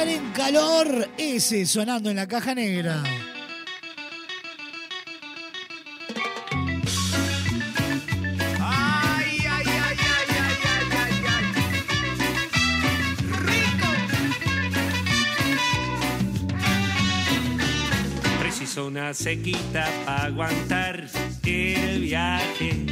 [0.06, 1.08] En calor.
[1.18, 3.02] Ese sonando en la caja negra.
[18.80, 21.08] Una sequita para aguantar
[21.44, 22.86] el viaje,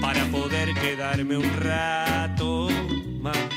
[0.00, 2.68] para poder quedarme un rato
[3.20, 3.55] más.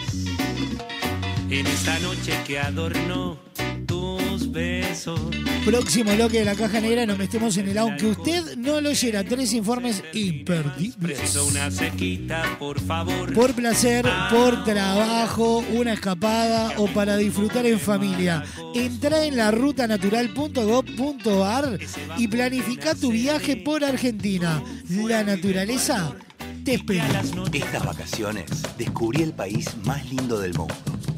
[1.52, 3.39] En esta noche que adornó
[3.88, 5.20] tus besos.
[5.66, 9.24] Próximo bloque de la caja negra, nos metemos en el aunque usted no lo oyera.
[9.24, 11.36] Tres informes imperdibles.
[11.38, 13.34] Una sequita, por favor.
[13.34, 18.43] Por placer, por trabajo, una escapada o para disfrutar en familia.
[18.76, 21.80] Entra en la rutanatural.gov.ar
[22.20, 24.62] y planifica tu viaje por Argentina.
[24.88, 26.14] La naturaleza
[26.64, 27.24] te espera.
[27.52, 28.45] Estas vacaciones
[28.78, 30.99] descubrí el país más lindo del mundo.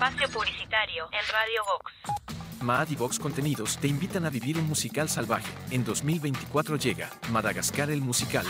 [0.00, 2.62] Espacio publicitario en Radio Vox.
[2.62, 5.52] Maad y Vox Contenidos te invitan a vivir un musical salvaje.
[5.70, 8.46] En 2024 llega Madagascar el musical.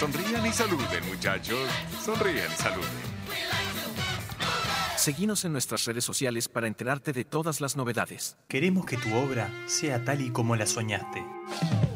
[0.00, 1.60] Sonrían y saluden, muchachos.
[2.04, 2.90] Sonrían y saluden.
[4.96, 8.36] Seguinos en nuestras redes sociales para enterarte de todas las novedades.
[8.48, 11.24] Queremos que tu obra sea tal y como la soñaste.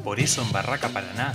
[0.05, 1.34] Por eso en Barraca Paraná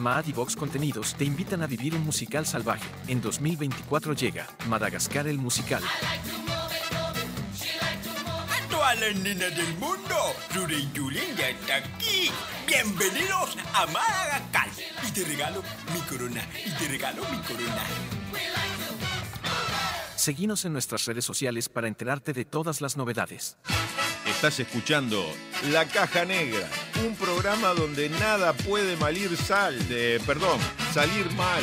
[0.00, 2.88] Maad y Vox Contenidos te invitan a vivir un musical salvaje.
[3.06, 5.82] En 2024 llega Madagascar el musical.
[8.48, 10.16] A todas las nenas del mundo,
[10.54, 12.30] Rure y Julen ya está aquí.
[12.66, 14.68] Bienvenidos a Madagascar.
[15.06, 17.84] Y te regalo mi corona, y te regalo mi corona.
[20.16, 23.58] Seguinos en nuestras redes sociales para enterarte de todas las novedades.
[24.30, 25.34] Estás escuchando
[25.70, 26.66] La Caja Negra,
[27.04, 30.58] un programa donde nada puede malir sal, de, perdón,
[30.94, 31.62] salir mal.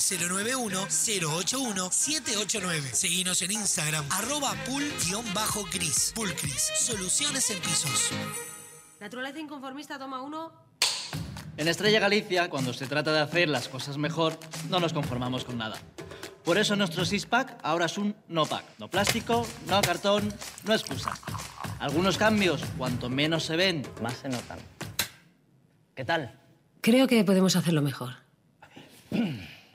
[0.00, 2.92] 091-081-789.
[2.92, 4.54] Seguinos en Instagram, arroba.
[4.64, 6.14] Pulcris,
[6.78, 8.10] soluciones en pisos.
[8.98, 10.52] Naturaleza inconformista, toma uno.
[11.56, 14.38] En Estrella Galicia, cuando se trata de hacer las cosas mejor,
[14.68, 15.76] no nos conformamos con nada.
[16.44, 18.64] Por eso nuestro six-pack ahora es un no-pack.
[18.78, 20.32] No plástico, no cartón,
[20.64, 21.12] no excusa.
[21.78, 24.58] Algunos cambios, cuanto menos se ven, más se notan.
[25.94, 26.38] ¿Qué tal?
[26.80, 28.14] Creo que podemos hacerlo mejor.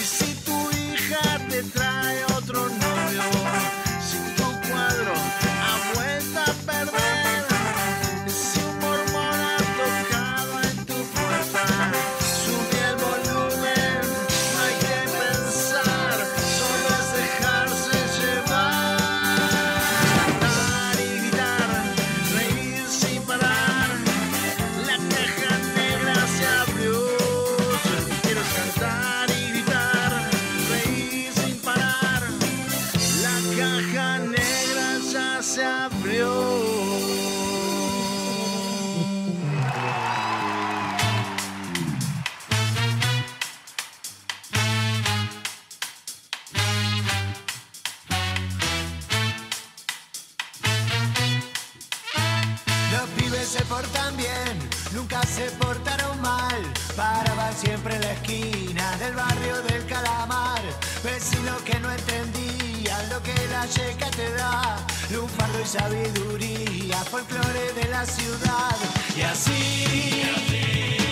[0.00, 2.93] Y si tu hija te trae otro novio,
[59.04, 60.62] del barrio del Calamar.
[61.02, 64.76] Vecinos que no entendían lo que la checa te da.
[65.10, 68.76] Lunfardo y sabiduría, folclore de la ciudad.
[69.16, 70.24] Y así,
[70.84, 71.03] pasó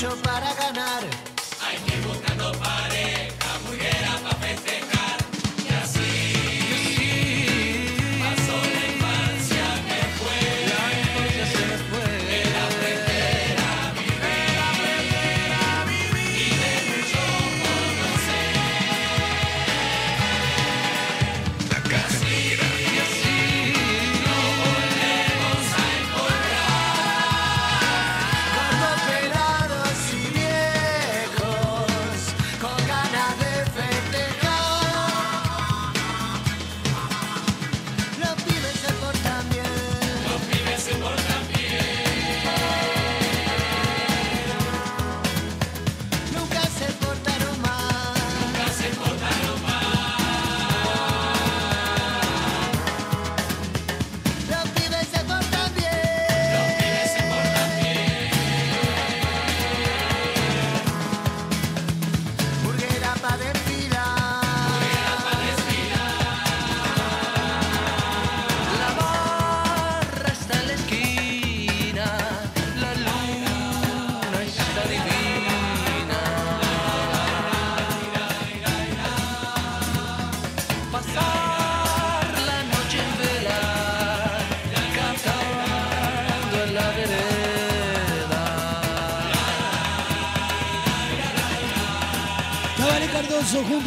[0.00, 1.09] chamullo para ganar.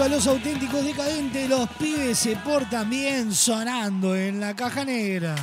[0.10, 5.36] Los auténticos decadentes, los pibes se portan bien sonando en la caja negra.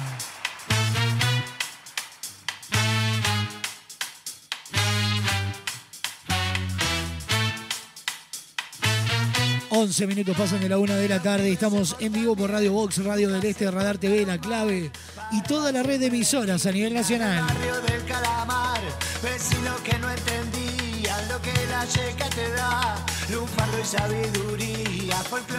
[9.71, 11.51] Once minutos pasan de la una de la tarde.
[11.51, 14.91] Estamos en vivo por Radio Box, Radio del Este, Radar TV, La Clave
[15.33, 17.47] y toda la red de emisoras a nivel nacional.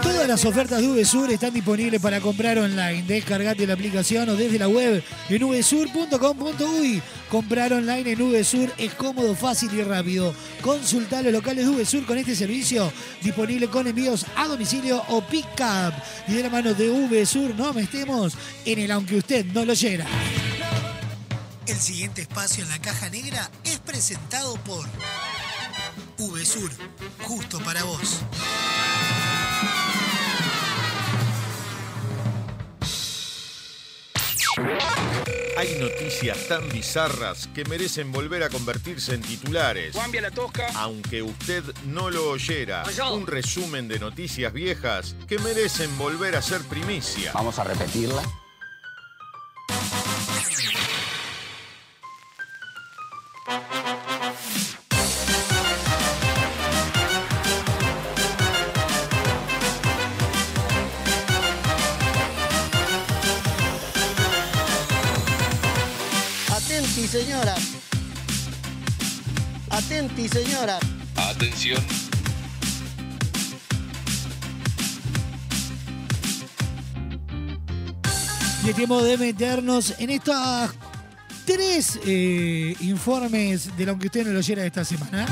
[0.02, 3.04] Todas las ofertas de VSUR están disponibles para comprar online.
[3.04, 7.02] Descargate la aplicación o desde la web en vsur.com.uy.
[7.30, 10.34] Comprar online en VSUR es cómodo, fácil y rápido.
[10.62, 15.94] Consulta los locales de VSUR con este servicio disponible con envíos a domicilio o pick-up.
[16.28, 18.34] Y de la mano de VSUR no estemos
[18.66, 20.06] en el aunque usted no lo oyera.
[21.68, 24.86] El siguiente espacio en la caja negra es presentado por
[26.30, 26.72] VSUR,
[27.24, 28.22] justo para vos.
[35.58, 39.96] Hay noticias tan bizarras que merecen volver a convertirse en titulares.
[39.96, 40.68] Cambia la tosca.
[40.76, 46.62] Aunque usted no lo oyera, un resumen de noticias viejas que merecen volver a ser
[46.62, 47.32] primicia.
[47.34, 48.24] Vamos a repetirla.
[70.32, 70.80] Señora.
[71.16, 71.84] Atención.
[78.64, 80.36] Y es tiempo de meternos en estos
[81.46, 85.26] tres eh, informes de lo que usted no lo oyera esta semana.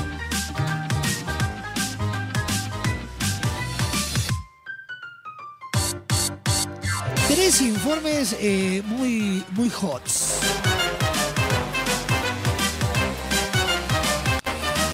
[7.28, 10.40] Tres informes eh, muy, muy hots.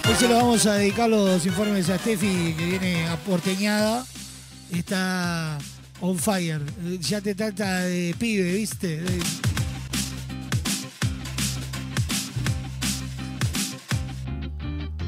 [0.08, 4.06] Hoy se lo vamos a dedicar los informes a Steffi, que viene aporteñada.
[4.72, 5.58] Está
[6.00, 6.62] on fire.
[7.00, 9.04] Ya te trata de pibe, ¿viste?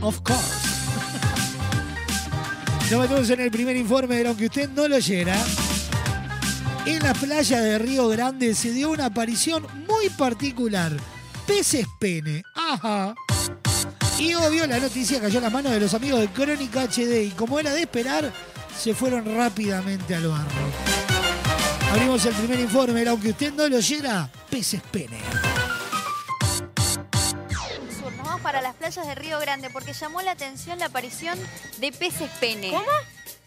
[0.01, 0.41] Of course.
[2.91, 5.37] Nos metemos en el primer informe de lo que usted no lo oyera.
[6.87, 10.91] En la playa de Río Grande se dio una aparición muy particular.
[11.45, 12.41] Peces pene.
[12.55, 13.13] Ajá.
[14.19, 17.31] Y obvio la noticia cayó en las manos de los amigos de Crónica HD y
[17.31, 18.31] como era de esperar,
[18.75, 20.47] se fueron rápidamente al barro.
[21.91, 25.19] Abrimos el primer informe, era, aunque usted no lo oyera, peces pene.
[27.99, 31.37] Sur, nos vamos para las playas de Río Grande porque llamó la atención la aparición
[31.77, 32.71] de peces pene.
[32.71, 32.83] ¿Cómo?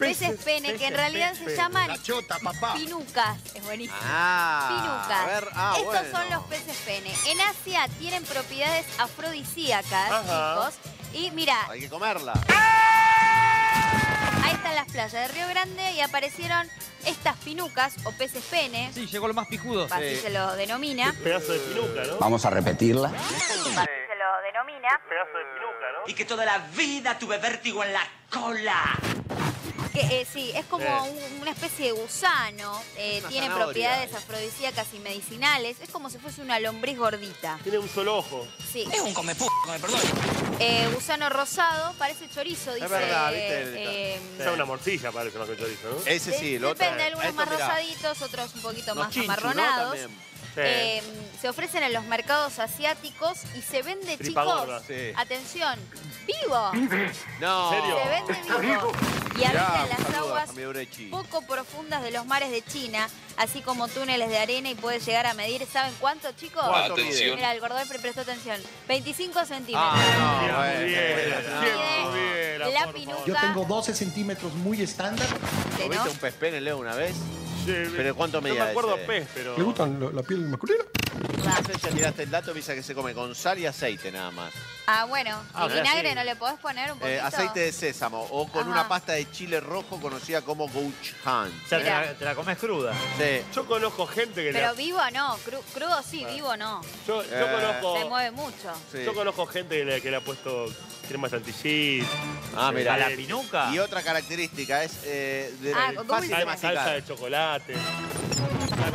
[0.00, 1.50] Peces, Peces- pene, que en realidad pene.
[1.50, 2.72] se llaman La chota, papá.
[2.74, 3.36] pinucas.
[3.54, 3.98] Es buenísimo.
[4.02, 5.20] Ah, pinucas.
[5.20, 6.18] a ver, ah, Estos bueno.
[6.18, 7.12] son los peces pene.
[7.26, 10.54] En Asia tienen propiedades afrodisíacas, Ajá.
[10.54, 10.74] chicos.
[11.12, 12.32] Y mira, Hay que comerla.
[14.42, 16.66] ahí están las playas de Río Grande y aparecieron
[17.04, 18.90] estas pinucas o peces pene.
[18.94, 19.86] Sí, llegó lo más pijudo.
[19.90, 21.14] Así se lo denomina.
[21.22, 22.16] Pedazo de pinuca, ¿no?
[22.18, 23.08] Vamos a repetirla.
[23.08, 23.64] Así se lo
[24.42, 24.98] denomina.
[25.08, 26.08] Pedazo de pinuca, ¿no?
[26.10, 28.96] Y que toda la vida tuve vértigo en la cola.
[29.92, 31.10] Que, eh, sí, es como Eh.
[31.10, 32.80] un- una especie de gusano.
[32.96, 33.64] eh, Una tiene zanahoria.
[33.66, 35.76] propiedades afrodisíacas y medicinales.
[35.80, 37.58] Es como si fuese una lombriz gordita.
[37.62, 38.46] Tiene un solo ojo.
[38.72, 38.88] Sí.
[38.92, 40.00] Es un come me perdón.
[40.60, 42.86] Eh, gusano rosado, parece chorizo, dice.
[42.86, 43.62] verdad, ¿viste?
[44.14, 46.06] eh, Es una morcilla, parece más que chorizo, ¿no?
[46.06, 46.78] Ese sí, el otro.
[46.84, 47.66] Depende, algunos Esto, más mirá.
[47.68, 49.32] rosaditos, otros un poquito Los más chinchus, ¿no?
[49.32, 49.98] amarronados.
[49.98, 50.29] También.
[50.54, 50.60] Sí.
[50.62, 51.02] Eh,
[51.40, 54.58] se ofrecen en los mercados asiáticos y se vende, Tripa chicos.
[54.60, 55.12] gorda, sí.
[55.16, 55.78] Atención,
[56.26, 56.72] vivo.
[57.40, 57.72] No.
[57.72, 57.96] ¿En serio?
[58.02, 58.92] Se vende vivo.
[59.38, 60.50] Y habita Mirá, en las aguas
[61.10, 65.26] poco profundas de los mares de China, así como túneles de arena y puede llegar
[65.26, 66.62] a medir, ¿saben cuánto, chicos?
[66.66, 67.36] ¿Cuánto Atención.
[67.36, 68.60] Mira, el gordón prestó atención.
[68.88, 69.90] 25 centímetros.
[69.94, 71.60] Ah, no, Bien, bueno, bien, no.
[71.60, 73.16] bien, bien, La por pinuca.
[73.16, 73.28] favor.
[73.28, 75.28] Yo tengo 12 centímetros muy estándar.
[75.30, 75.84] ¿no?
[75.84, 76.34] ¿Lo viste un pez
[76.76, 77.14] una vez?
[77.66, 79.06] ¿Pero cuánto No medía me acuerdo ese?
[79.06, 79.56] pez, pero...
[79.56, 80.84] ¿Le gustan lo- la piel masculina?
[81.44, 84.30] No sé si tiraste el dato, dice que se come con sal y aceite nada
[84.30, 84.52] más.
[84.86, 85.38] Ah, bueno.
[85.54, 86.14] Ah, ¿Y vinagre sí.
[86.14, 87.14] no le podés poner un poquito?
[87.16, 88.70] Eh, aceite de sésamo o con Ajá.
[88.70, 91.48] una pasta de chile rojo conocida como gochujang.
[91.64, 92.92] O sea, te la, te la comes cruda.
[93.18, 93.42] Sí.
[93.54, 94.72] Yo conozco gente que Pero la...
[94.72, 96.80] vivo no, cru- crudo sí, vivo no.
[97.06, 97.98] Yo, yo Eh, conozco...
[97.98, 98.72] Se mueve mucho.
[98.90, 99.04] Sí.
[99.04, 100.66] Yo conozco gente que le, que le ha puesto
[101.10, 102.06] crema chantilly.
[102.56, 102.94] Ah, mira.
[102.94, 103.70] ¿A la pinuca?
[103.74, 106.94] Y otra característica es eh, de Ah, fácil de Salsa masticar.
[106.94, 107.74] de chocolate.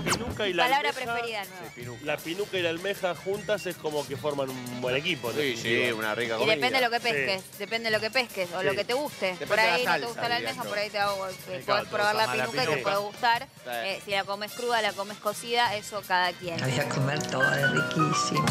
[0.05, 1.97] pinuca y la Palabra almeja, preferida nueva.
[2.03, 5.31] La pinuca y la almeja juntas es como que forman un buen equipo.
[5.33, 7.03] Sí, sí, una rica Y depende de lo que Sí.
[7.03, 8.65] pesques, depende de lo que pesques o Sí.
[8.65, 9.25] lo que te guste.
[9.37, 10.69] Depende por de la ahí no te salsa, gusta la diría almeja, yo.
[10.69, 12.71] por ahí te hago, Sí, puedes claro, te probar la más la pinuca y te
[12.71, 12.91] pinuca.
[12.91, 13.41] puede gustar.
[13.63, 13.69] Sí.
[13.71, 16.57] Eh, si la comes cruda, la comes cocida, eso cada quien.
[16.61, 18.45] Voy a comer todo, es riquísimo.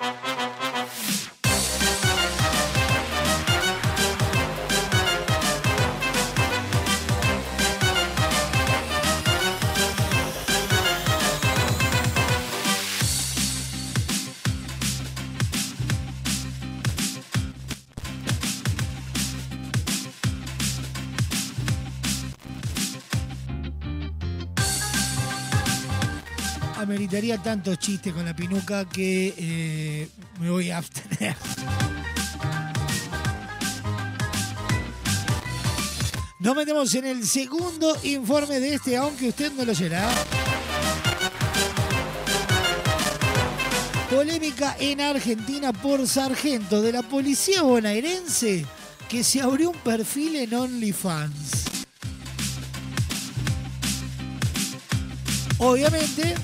[0.00, 0.69] Thank you.
[27.10, 30.08] Ameritaría tantos chistes con la pinuca que eh,
[30.38, 31.34] me voy a abstener.
[36.38, 40.08] Nos metemos en el segundo informe de este, aunque usted no lo será.
[44.08, 48.64] Polémica en Argentina por sargento de la policía bonaerense
[49.08, 51.64] que se abrió un perfil en OnlyFans.
[55.58, 56.36] Obviamente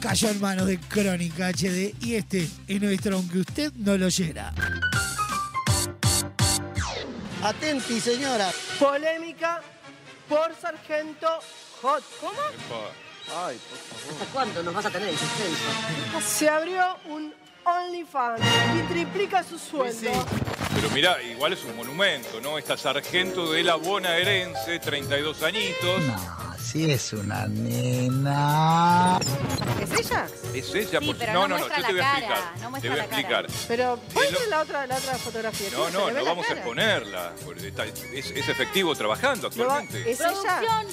[0.00, 4.52] cayó en manos de Crónica HD y este es nuestro, aunque usted no lo oyera.
[7.42, 8.50] Atenti, señora.
[8.78, 9.62] Polémica
[10.28, 11.28] por sargento
[11.82, 12.02] Hot.
[12.20, 12.32] ¿Cómo?
[13.36, 14.12] Ay, por favor.
[14.12, 16.20] ¿Hasta cuándo nos vas a tener en suspenso?
[16.26, 17.32] Se abrió un
[17.64, 18.40] OnlyFans
[18.76, 20.10] y triplica su sueldo.
[20.74, 22.58] Pero mirá, igual es un monumento, ¿no?
[22.58, 26.02] Esta sargento de la bonaerense, 32 añitos.
[26.70, 29.18] Si es una nena.
[29.80, 30.26] ¿Es ella?
[30.54, 32.26] Es ella, Sí, por pero no, no no, muestra yo te voy la a cara,
[32.26, 32.52] explicar.
[32.52, 33.20] no te muestra voy a la cara.
[33.20, 33.46] explicar.
[33.68, 35.68] Pero ponle la otra, la otra fotografía.
[35.72, 37.32] No, ¿Se no, no vamos a exponerla.
[37.44, 40.10] porque está- es, es efectivo trabajando actualmente.
[40.10, 40.84] ¿Es ella?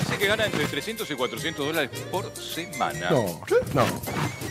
[0.00, 3.10] Dice que gana entre 300 y 400 dólares por semana.
[3.10, 3.40] No,
[3.74, 3.86] no.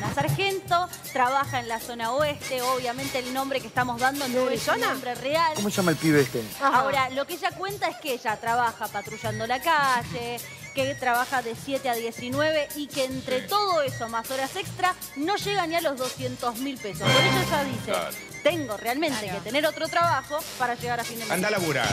[0.02, 4.68] La sargento trabaja en la zona oeste, obviamente el nombre que estamos dando no es
[4.68, 5.53] un nombre real.
[5.56, 6.44] ¿Cómo se llama el pibe este?
[6.61, 10.38] Ahora, lo que ella cuenta es que ella trabaja patrullando la calle,
[10.76, 15.36] que trabaja de 7 a 19 y que entre todo eso más horas extra no
[15.38, 17.02] llega ni a los 200 mil pesos.
[17.02, 18.16] Por eso ella dice, Claro.
[18.44, 21.32] tengo realmente que tener otro trabajo para llegar a fin de mes.
[21.32, 21.88] Anda a laburar.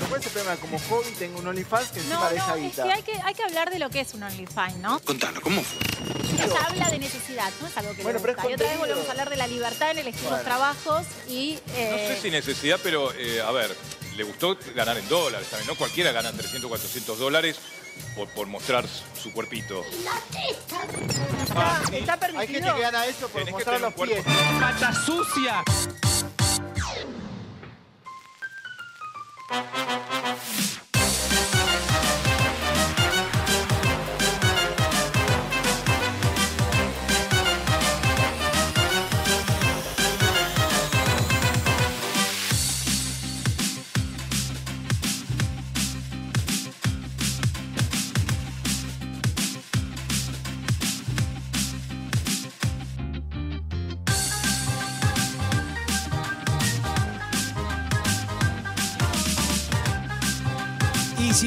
[0.00, 0.56] No, ¿cuál es el problema?
[0.60, 2.82] Como hobby tengo un OnlyFans que encima No, deja no, es guita.
[2.84, 5.00] que hay, que hay que hablar de lo que es un OnlyFans, ¿no?
[5.00, 5.78] Contalo, ¿cómo fue?
[6.44, 8.50] Ella habla de necesidad, no es algo que Bueno, le pero es.
[8.50, 10.44] Y otra vez volvemos a hablar de la libertad en elegir los Bueno.
[10.44, 11.58] trabajos y...
[11.66, 13.74] No eh, sé si necesidad, pero eh, a ver,
[14.16, 15.74] le gustó ganar en dólares también, ¿no?
[15.74, 17.56] Cualquiera gana 300, 400 dólares
[18.14, 18.84] por, por mostrar
[19.14, 19.82] su cuerpito.
[21.54, 21.80] Ah.
[21.92, 22.40] ¿Está permitido?
[22.40, 24.24] Hay gente que gana eso por Tenés mostrar los pies.
[24.60, 25.64] ¡Pata sucia!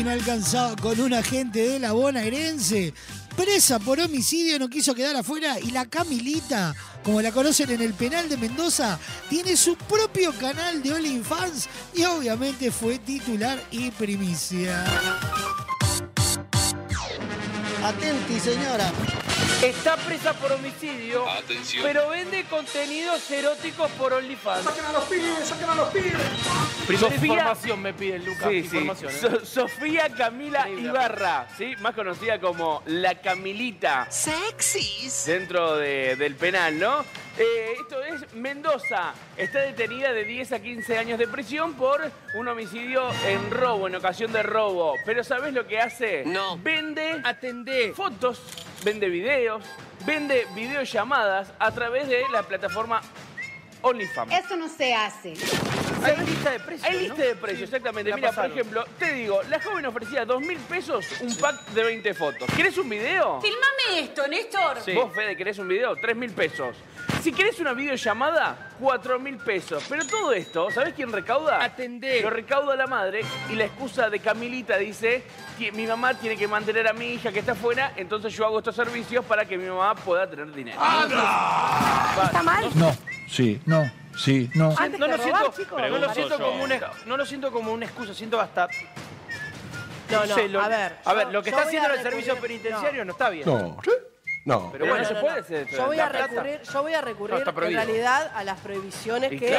[0.08, 2.94] Alcanzaba con un agente de la bonaerense,
[3.38, 5.60] presa por homicidio, no quiso quedar afuera.
[5.60, 9.00] Y la Camilita, como la conocen en el penal de Mendoza,
[9.30, 14.84] tiene su propio canal de OnlyFans y obviamente fue titular y primicia.
[17.84, 18.92] Atenti, señora.
[19.64, 21.84] Está presa por homicidio, Atención.
[21.84, 24.64] pero vende contenidos eróticos por OnlyFans.
[24.64, 25.48] ¡Saquen a los pibes!
[25.48, 26.14] ¡Saquen a los pibes!
[26.88, 28.50] Primera información me piden, Lucas.
[28.50, 28.78] Sí, sí.
[28.78, 29.18] información, ¿eh?
[29.22, 31.76] So- Sofía Camila Ibarra, ¿sí?
[31.80, 34.08] más conocida como la Camilita.
[34.10, 35.26] Sexys.
[35.28, 37.06] Dentro de- del penal, ¿no?
[37.42, 39.14] Eh, esto es Mendoza.
[39.36, 42.00] Está detenida de 10 a 15 años de prisión por
[42.36, 44.94] un homicidio en robo, en ocasión de robo.
[45.06, 46.24] Pero ¿sabes lo que hace?
[46.24, 46.60] No.
[46.60, 48.40] Vende, atende fotos,
[48.84, 49.64] vende videos,
[50.06, 53.02] vende videollamadas a través de la plataforma
[53.82, 54.32] OnlyFans.
[54.34, 55.34] Eso no se hace.
[56.04, 56.90] Hay lista de precios.
[56.90, 58.10] Hay lista de precios, exactamente.
[58.10, 61.84] la Mira, por ejemplo, te digo, la joven ofrecía dos mil pesos un pack de
[61.84, 62.50] 20 fotos.
[62.56, 63.42] ¿Querés un video?
[63.42, 64.78] Filmame esto, Néstor.
[64.94, 65.96] Vos, Fede, ¿querés un video?
[65.96, 66.76] Tres mil pesos.
[67.22, 69.84] Si querés una videollamada, 4 mil pesos.
[69.88, 71.64] Pero todo esto, ¿sabés quién recauda?
[71.64, 72.20] Atendé.
[72.24, 75.24] Lo recauda la madre y la excusa de Camilita dice,
[75.74, 78.76] mi mamá tiene que mantener a mi hija que está afuera, entonces yo hago estos
[78.76, 80.80] servicios para que mi mamá pueda tener dinero.
[80.82, 82.66] ¿Está mal?
[82.74, 82.92] No,
[83.28, 83.92] sí, no.
[84.18, 84.74] Sí, no.
[84.74, 86.82] No, lo siento, no lo como una, eh.
[87.06, 88.68] no lo siento como una excusa, siento hasta...
[90.10, 90.60] No, no, celo.
[90.60, 90.98] a ver.
[91.06, 93.46] A ver, lo que está haciendo el servicio penitenciario no está bien.
[93.46, 93.78] No.
[94.44, 94.70] No.
[94.72, 95.68] Pero, bueno, no, se puede hacer.
[95.70, 99.58] Yo voy, a recurrir, yo voy a recurrir en realidad a las prohibiciones que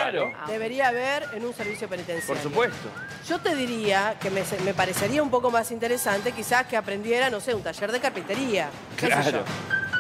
[0.48, 2.34] debería haber en un servicio penitenciario.
[2.34, 2.88] Por supuesto.
[3.28, 7.54] Yo te diría que me, parecería un poco más interesante quizás que aprendiera, no sé,
[7.54, 8.70] un taller de carpintería.
[8.96, 9.44] Claro.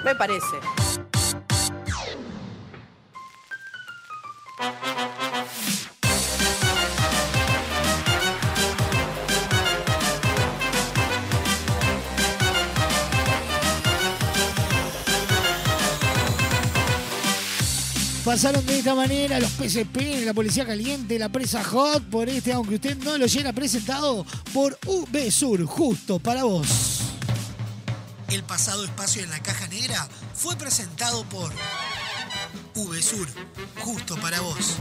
[0.04, 1.11] Me parece.
[18.32, 22.76] pasaron de esta manera los PSP, la Policía Caliente, la Presa Hot, por este, aunque
[22.76, 27.00] usted no lo llena, presentado por UB Sur, justo para vos.
[28.28, 31.52] El pasado espacio en la caja negra fue presentado por
[32.74, 33.28] UB Sur,
[33.80, 34.78] justo para vos.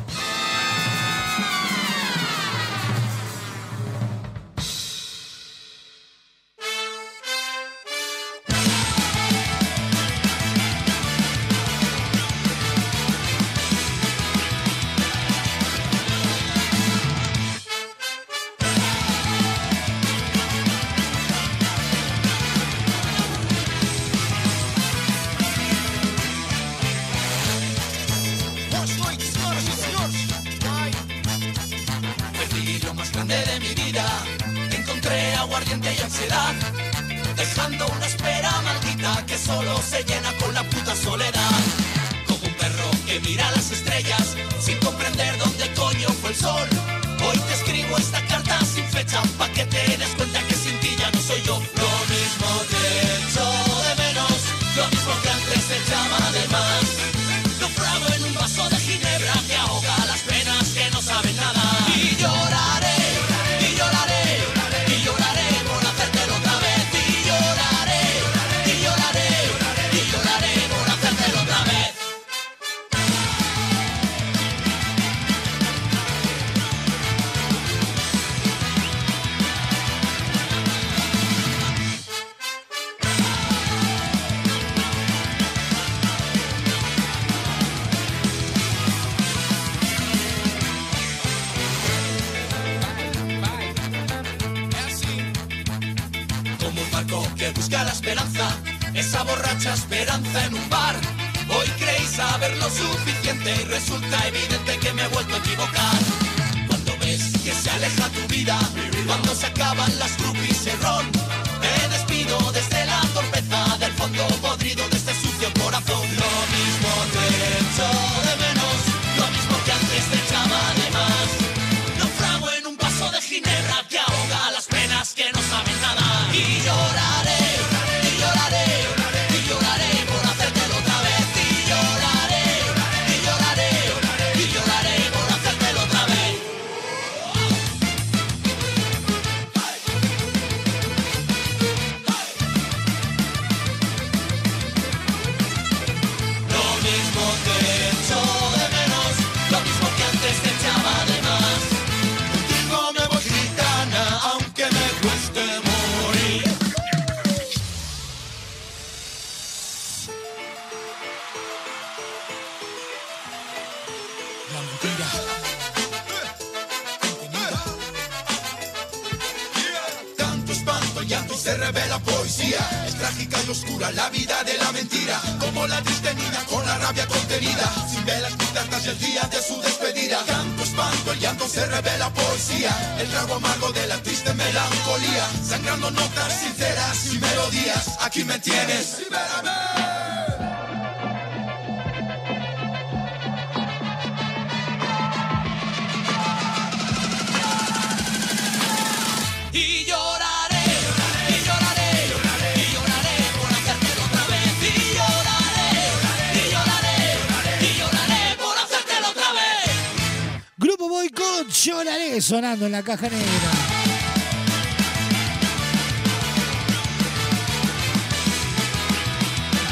[212.81, 213.51] la caja negra.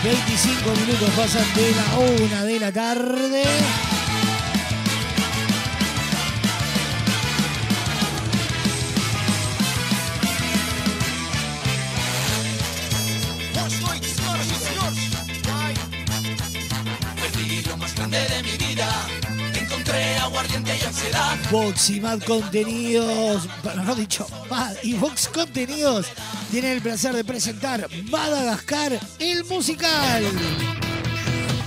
[0.04, 3.44] Veinticinco minutos pasan de la una de la tarde.
[13.70, 14.98] Soy, señoras y señores,
[17.72, 18.59] el más grande de mi
[21.52, 23.48] Vox y Mad Contenidos,
[23.86, 26.08] no dicho, Mad y Vox Contenidos
[26.52, 30.24] tienen el placer de presentar Madagascar, el musical.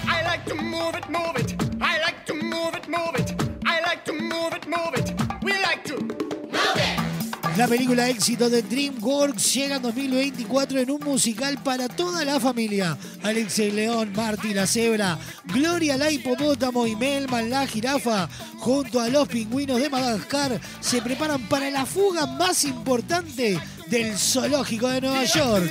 [0.06, 1.52] I like to move it, move it.
[1.80, 3.34] I like to move it, move it.
[3.64, 5.14] I like to move it, move it.
[5.42, 7.11] We like to move it.
[7.56, 12.96] La película éxito de DreamWorks llega en 2024 en un musical para toda la familia.
[13.22, 15.18] Alexei León, Marty la cebra,
[15.52, 18.26] Gloria la hipopótamo y Melman la jirafa,
[18.56, 24.88] junto a los pingüinos de Madagascar, se preparan para la fuga más importante del zoológico
[24.88, 25.70] de Nueva York.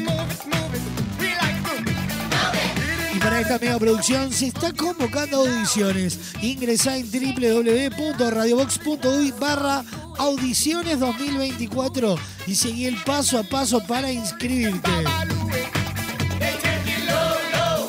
[3.22, 6.18] Para esta mega producción se está convocando audiciones.
[6.42, 9.86] Ingresa en www.radiobox.uy barra
[10.18, 12.18] audiciones 2024
[12.48, 14.90] y seguí el paso a paso para inscribirte.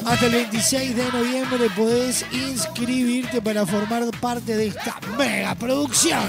[0.04, 6.28] Hasta el 26 de noviembre podés inscribirte para formar parte de esta mega producción.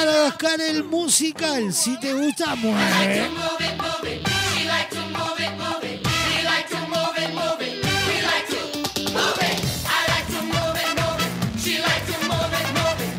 [0.00, 3.28] Madagascar el musical, si te gusta, mueve.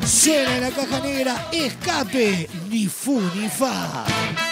[0.08, 4.51] Suena en la caja negra, escape, ni fu ni fa.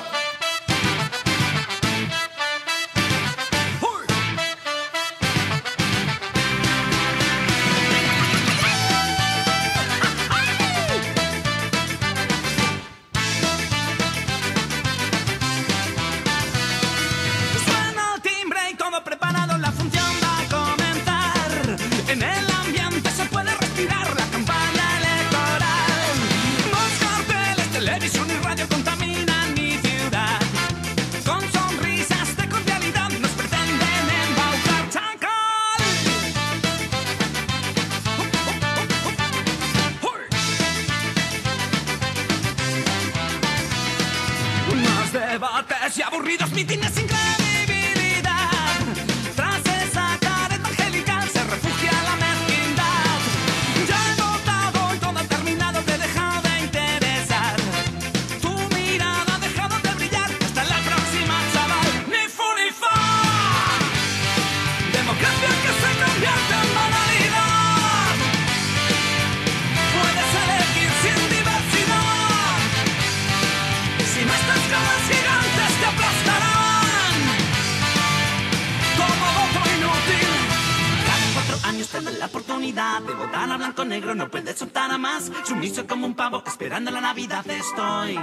[85.50, 88.20] Sumiso como un pavo esperando la navidad Estoy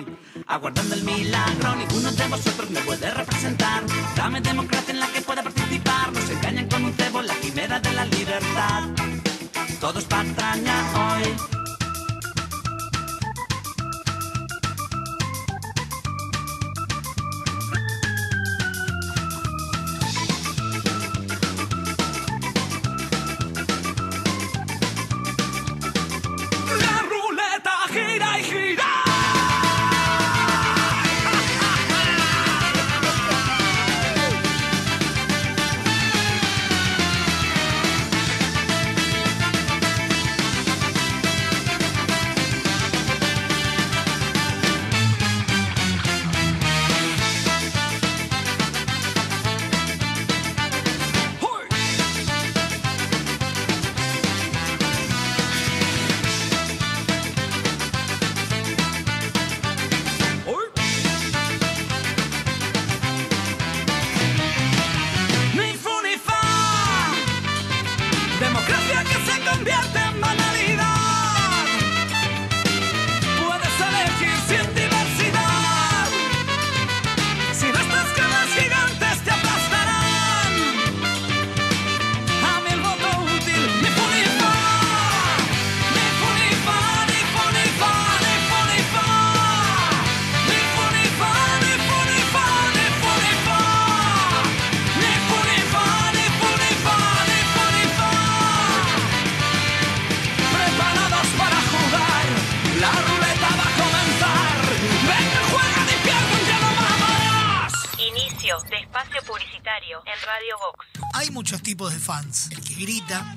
[112.76, 113.36] que grita,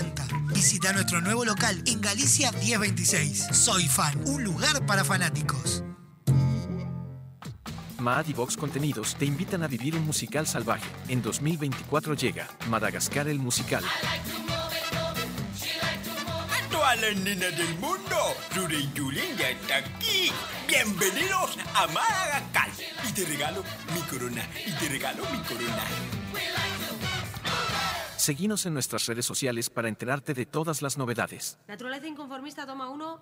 [0.00, 0.52] 099-799-070.
[0.54, 3.48] Visita nuestro nuevo local en Galicia 1026.
[3.52, 5.84] Soy Fan, un lugar para fanáticos.
[7.98, 10.88] Mad y Vox Contenidos te invitan a vivir un musical salvaje.
[11.08, 13.84] En 2024 llega Madagascar el musical.
[16.50, 18.16] A todas las nenas del mundo,
[18.56, 20.32] Rure y Julen ya está aquí.
[20.66, 22.70] Bienvenidos a Madagascar.
[23.06, 23.62] Y te regalo
[23.94, 25.84] mi corona, y te regalo mi corona.
[28.20, 31.56] Seguinos en nuestras redes sociales para enterarte de todas las novedades.
[31.66, 33.18] Naturaleza inconformista, toma uno.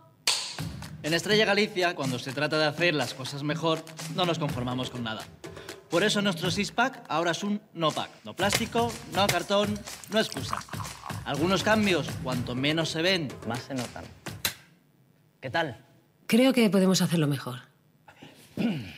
[1.04, 3.84] En Estrella Galicia, cuando se trata de hacer las cosas mejor,
[4.16, 5.24] no nos conformamos con nada.
[5.88, 8.10] Por eso nuestro six-pack ahora es un no-pack.
[8.24, 9.78] No plástico, no cartón,
[10.10, 10.58] no excusa.
[11.24, 14.04] Algunos cambios, cuanto menos se ven, más se notan.
[15.40, 15.86] ¿Qué tal?
[16.26, 17.60] Creo que podemos hacerlo mejor.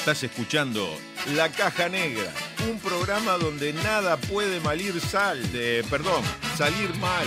[0.00, 0.98] Estás escuchando
[1.36, 2.32] La Caja Negra,
[2.70, 6.22] un programa donde nada puede malir sal, de, perdón,
[6.56, 7.26] salir mal.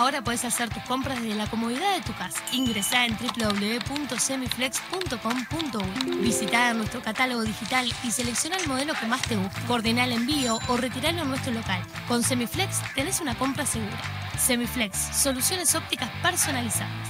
[0.00, 2.40] Ahora puedes hacer tus compras desde la comodidad de tu casa.
[2.52, 6.10] Ingresá en www.semiflex.com.uy.
[6.22, 9.60] Visita nuestro catálogo digital y selecciona el modelo que más te guste.
[9.66, 11.82] Coordina el envío o retiralo en nuestro local.
[12.08, 14.00] Con Semiflex tenés una compra segura.
[14.38, 17.09] Semiflex, soluciones ópticas personalizadas.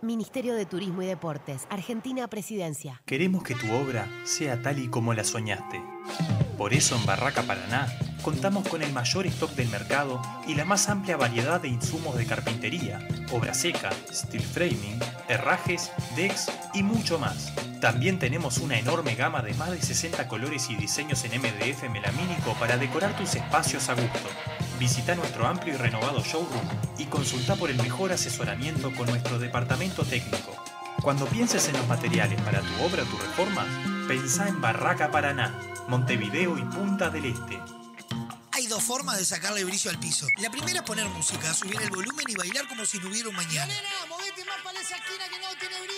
[0.00, 3.02] Ministerio de Turismo y Deportes, Argentina Presidencia.
[3.04, 5.82] Queremos que tu obra sea tal y como la soñaste.
[6.56, 7.88] Por eso en Barraca Paraná
[8.22, 12.26] contamos con el mayor stock del mercado y la más amplia variedad de insumos de
[12.26, 13.00] carpintería,
[13.32, 17.52] obra seca, steel framing, herrajes, decks y mucho más.
[17.80, 22.54] También tenemos una enorme gama de más de 60 colores y diseños en MDF melamínico
[22.60, 24.28] para decorar tus espacios a gusto.
[24.78, 26.68] Visita nuestro amplio y renovado showroom
[26.98, 30.54] y consulta por el mejor asesoramiento con nuestro departamento técnico.
[31.02, 33.66] Cuando pienses en los materiales para tu obra o tu reforma,
[34.06, 37.60] pensá en Barraca Paraná, Montevideo y Punta del Este.
[38.52, 40.26] Hay dos formas de sacarle brillo al piso.
[40.38, 43.36] La primera es poner música, subir el volumen y bailar como si no hubiera un
[43.36, 43.72] mañana.
[44.08, 45.97] movete más para esa esquina que no tiene brillo.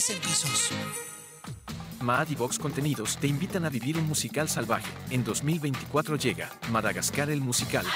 [0.00, 0.70] soluciones en pisos.
[2.00, 4.90] Maad y Vox Contenidos te invitan a vivir un musical salvaje.
[5.10, 7.86] En 2024 llega Madagascar el musical.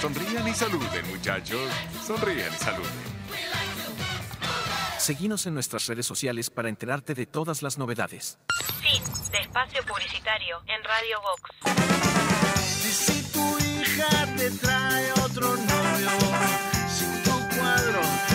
[0.00, 1.70] Sonrían y saluden, muchachos.
[2.06, 3.14] Sonrían y saluden.
[4.98, 8.38] Seguinos en nuestras redes sociales para enterarte de todas las novedades.
[8.80, 9.02] Fin
[9.32, 11.70] de espacio publicitario en Radio Vox.
[12.82, 16.10] Si tu hija te trae otro novio,
[16.88, 18.33] si tu cuadro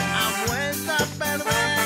[1.00, 1.79] ha vuelto a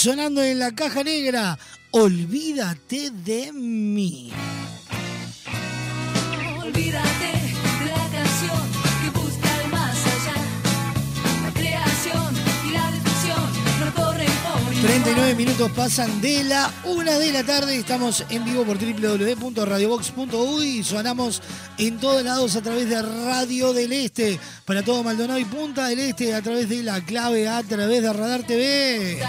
[0.00, 1.58] sonando en la caja negra.
[1.90, 4.32] Olvídate de mí.
[6.58, 8.62] Olvídate de la canción
[9.02, 10.36] que busca el más allá.
[11.42, 12.34] La creación
[12.66, 13.44] y la destrucción
[13.80, 14.86] no corren por igual.
[14.86, 17.76] 39 minutos pasan de la una de la tarde.
[17.76, 21.42] Estamos en vivo por www.radiobox.uy y sonamos
[21.76, 24.40] en todos lados a través de Radio del Este.
[24.64, 28.00] Para todo Maldonado y Punta del Este a través de la clave A, a través
[28.00, 29.20] de Radar TV.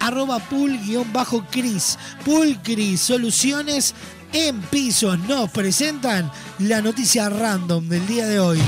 [0.00, 1.98] arroba pool-cris.
[2.24, 3.94] Poolcris, soluciones
[4.32, 5.18] en pisos.
[5.20, 8.60] Nos presentan la noticia random del día de hoy.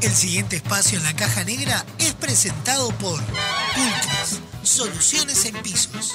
[0.00, 6.14] El siguiente espacio en la caja negra es presentado por Ultras, soluciones en pisos.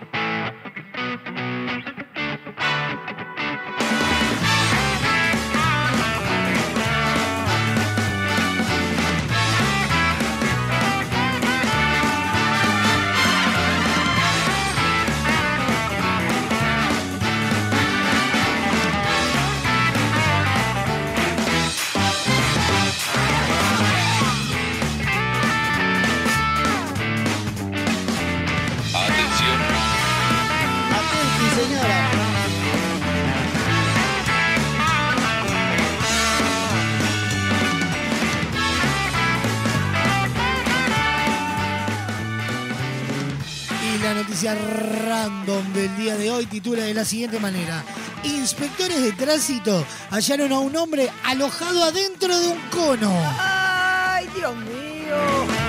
[44.49, 47.83] Random del día de hoy titula de la siguiente manera.
[48.23, 53.13] Inspectores de tránsito hallaron a un hombre alojado adentro de un cono.
[53.37, 55.60] ¡Ay, Dios mío!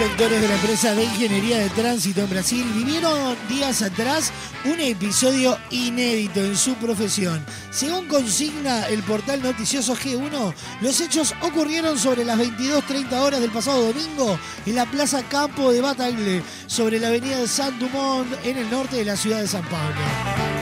[0.00, 4.32] Inspectores de la empresa de ingeniería de tránsito en Brasil vivieron días atrás
[4.64, 7.44] un episodio inédito en su profesión.
[7.70, 13.92] Según consigna el portal noticioso G1, los hechos ocurrieron sobre las 22.30 horas del pasado
[13.92, 18.70] domingo en la Plaza Campo de Batagle, sobre la avenida de San Dumont, en el
[18.70, 20.59] norte de la ciudad de San Pablo.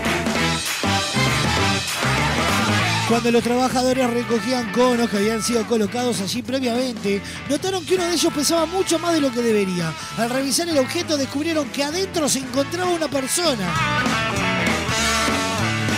[3.08, 8.12] Cuando los trabajadores recogían conos que habían sido colocados allí previamente, notaron que uno de
[8.12, 9.94] ellos pesaba mucho más de lo que debería.
[10.18, 13.66] Al revisar el objeto descubrieron que adentro se encontraba una persona.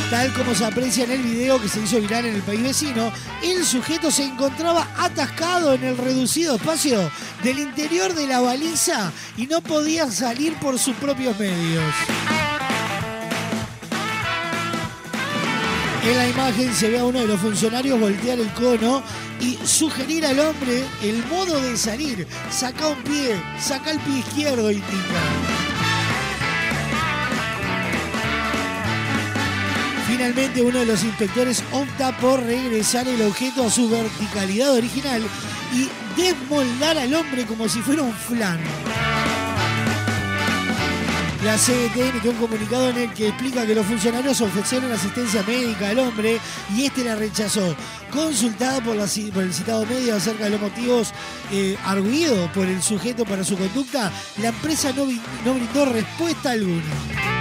[0.09, 3.13] Tal como se aprecia en el video que se hizo viral en el país vecino,
[3.43, 7.11] el sujeto se encontraba atascado en el reducido espacio
[7.43, 11.93] del interior de la baliza y no podía salir por sus propios medios.
[16.03, 19.03] En la imagen se ve a uno de los funcionarios voltear el cono
[19.39, 22.27] y sugerir al hombre el modo de salir.
[22.51, 24.97] Saca un pie, saca el pie izquierdo, indica.
[30.07, 35.23] Finalmente uno de los inspectores opta por regresar el objeto a su verticalidad original
[35.73, 35.89] y
[36.21, 38.59] desmoldar al hombre como si fuera un flan.
[41.45, 45.89] La CGT emitió un comunicado en el que explica que los funcionarios ofrecieron asistencia médica
[45.89, 46.39] al hombre
[46.77, 47.75] y este la rechazó.
[48.13, 49.09] Consultada por, el
[49.55, 51.15] citado medio acerca de los motivos
[51.51, 54.13] eh, arguidos por el sujeto para su conducta,
[54.43, 57.40] la empresa no, no brindó respuesta alguna.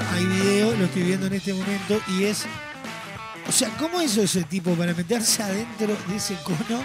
[0.00, 2.46] Hay video, lo estoy viendo en este momento, y es.
[3.46, 6.82] O sea, ¿cómo hizo ese tipo para meterse adentro de ese cono?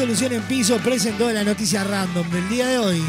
[0.00, 3.04] Solución en Piso presentó la noticia random del día de hoy.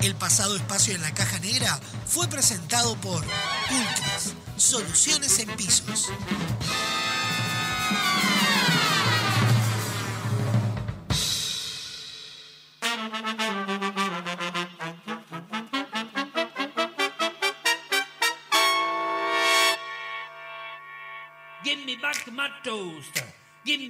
[0.00, 6.08] El pasado espacio en la caja negra fue presentado por Ultras, soluciones en pisos.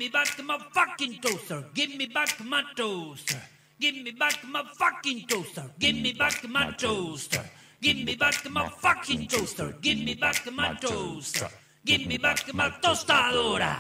[0.05, 1.65] Me back my fucking toaster.
[1.73, 3.41] Give me back my toaster.
[3.81, 5.65] Give me back my fucking toaster.
[5.79, 7.43] Give me back my toaster.
[7.81, 9.75] Give me back my fucking toaster.
[9.81, 11.49] Give me back my toaster.
[11.87, 13.73] Give me back my tostadora.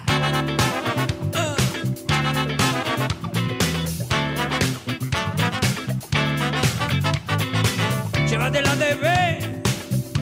[8.30, 9.06] Llévate la TV,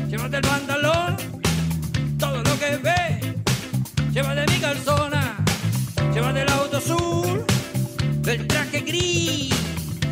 [0.08, 1.16] llévate el pantalón,
[2.18, 3.00] todo lo que ve,
[4.12, 5.11] llévate mi calzona,
[6.42, 7.44] llévate el auto azul,
[8.26, 9.54] el traje gris,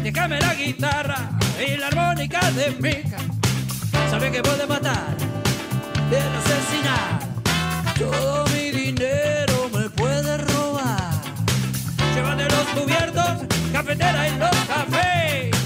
[0.02, 1.30] déjame la guitarra
[1.66, 3.18] y la armónica de mica.
[4.10, 5.16] Sabe que puede matar,
[6.08, 7.20] puede asesinar,
[7.98, 11.10] todo mi dinero me puede robar.
[12.14, 15.59] Llévate los cubiertos, cafetera y los cafés.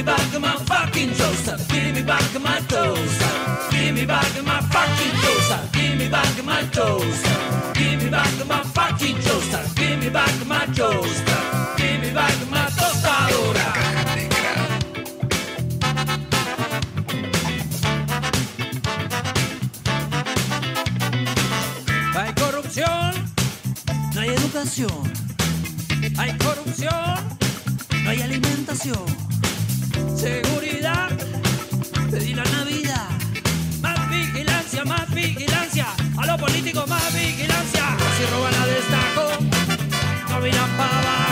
[0.00, 1.56] Me back my fucking toaster.
[1.68, 3.32] Give me back my toaster.
[3.70, 5.60] Give me back my fucking toaster.
[5.72, 7.72] Give me back my toaster.
[7.74, 9.62] Give me back my fucking toaster.
[9.76, 11.40] Give me back my toaster.
[11.76, 13.66] Give me back my tostadora.
[22.16, 23.12] Hay corrupción,
[24.14, 25.12] no hay educación.
[26.16, 27.38] Hay corrupción,
[28.02, 29.30] no hay alimentación.
[30.16, 31.10] Seguridad,
[32.10, 33.08] pedí la Navidad.
[33.80, 35.86] Más vigilancia, más vigilancia.
[36.18, 37.96] A los políticos más vigilancia.
[38.16, 39.30] Si roban a destaco,
[40.30, 41.29] no miran para abajo.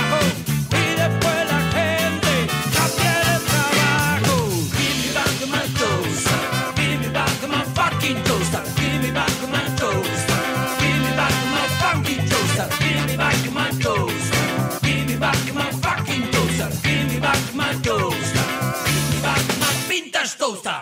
[20.48, 20.77] Vintage toaster.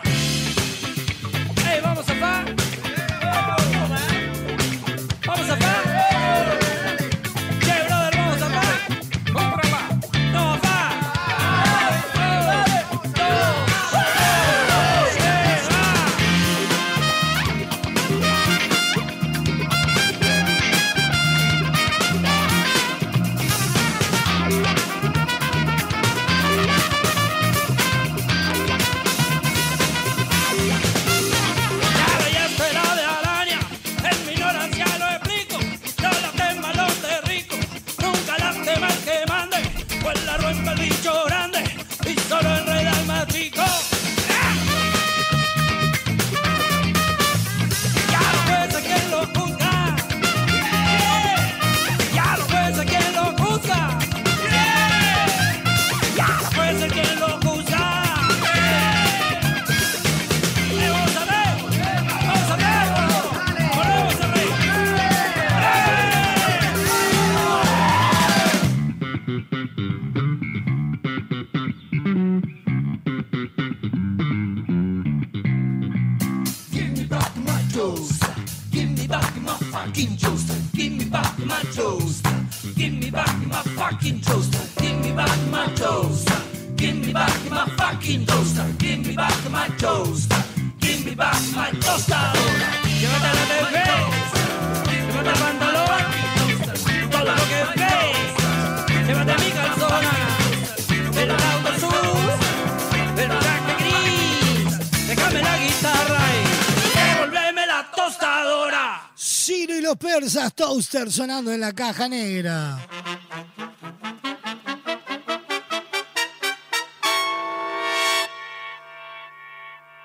[110.83, 112.79] Sonando en la caja negra.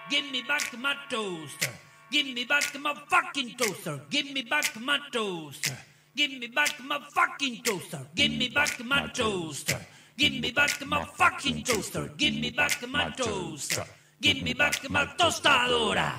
[0.09, 1.69] Give me back my toaster.
[2.09, 4.01] Give me back my fucking toaster.
[4.09, 5.77] Give me back my toaster.
[6.15, 8.07] Give me back my fucking toaster.
[8.15, 9.79] Give me back my toaster.
[10.17, 12.11] Give me back my fucking toaster.
[12.17, 13.85] Give me back my toaster.
[14.21, 16.11] Give back my tostadora.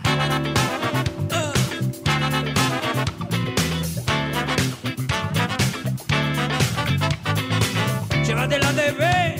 [8.43, 9.37] Llévate la TV,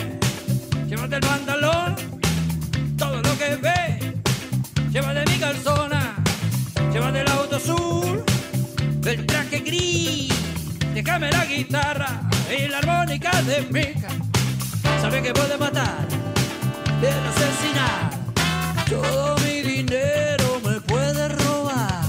[0.87, 1.97] llévate el pantalón,
[2.97, 4.15] todo lo que ve,
[4.93, 6.15] llévate mi calzona,
[6.93, 8.23] llévate el auto azul,
[9.05, 10.33] el traje gris,
[10.95, 12.21] déjame la guitarra
[12.57, 14.09] y la armónica de mica.
[15.01, 16.07] Sabe que puede matar,
[17.01, 18.11] puede asesinar,
[18.89, 22.05] todo mi dinero me puede robar.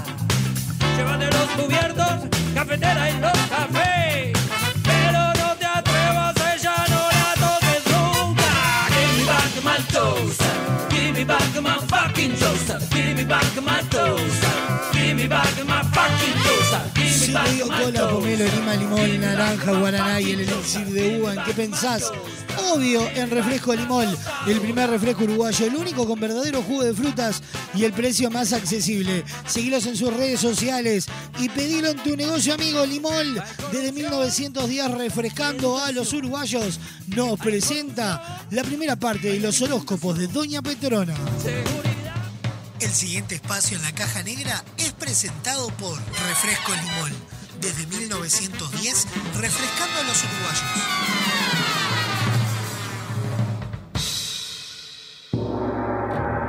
[0.96, 4.43] Llévate los cubiertos, cafetera y los cafés.
[11.26, 12.92] Back my fucking toast.
[12.94, 14.93] Give me back my toast.
[15.24, 16.96] Give me back my fucking toast.
[16.96, 20.42] Give me Si te back digo my cola, pomelo, lima, limón, naranja, guaraná y el
[20.42, 22.12] elixir de uva, ¿en qué pensás?
[22.74, 24.18] Obvio, en Refresco Limón,
[24.48, 27.42] el primer refresco uruguayo, el único con verdadero jugo de frutas
[27.74, 29.24] y el precio más accesible.
[29.48, 31.08] Seguilos en sus redes sociales
[31.40, 33.42] y pedilo en tu negocio amigo Limón.
[33.72, 40.28] Desde 1910 refrescando a los uruguayos nos presenta la primera parte de los horóscopos de
[40.28, 41.16] Doña Petrona.
[42.84, 47.14] El siguiente espacio en la caja negra es presentado por Refresco Limón.
[47.62, 49.08] Desde 1910,
[49.40, 50.64] refrescando a los uruguayos.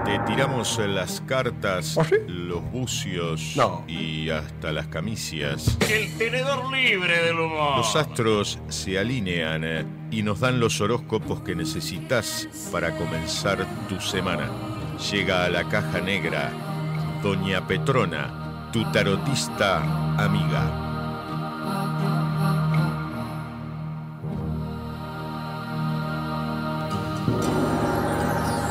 [0.05, 1.97] Te tiramos las cartas,
[2.27, 3.55] los bucios
[3.87, 5.79] y hasta las camicias.
[5.89, 7.77] El tenedor libre del humor.
[7.77, 14.01] Los astros se alinean eh, y nos dan los horóscopos que necesitas para comenzar tu
[14.01, 14.74] semana.
[14.99, 16.51] Llega a la caja negra
[17.23, 19.79] Doña Petrona, tu tarotista
[20.19, 20.63] amiga.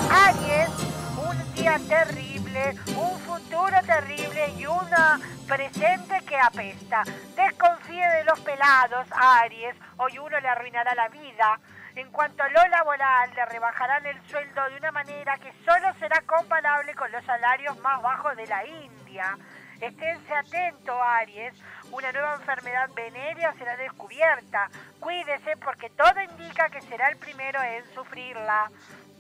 [0.10, 0.70] Aries,
[1.18, 7.04] un día terrible, un futuro terrible y una presente que apesta.
[7.36, 11.60] Desconfíe de los pelados, Aries, hoy uno le arruinará la vida.
[11.96, 16.22] En cuanto a lo laboral, le rebajarán el sueldo de una manera que solo será
[16.22, 19.38] comparable con los salarios más bajos de la India.
[19.80, 21.54] Esténse atento, Aries.
[21.92, 24.70] Una nueva enfermedad venérea será descubierta.
[25.00, 28.72] Cuídese porque todo indica que será el primero en sufrirla.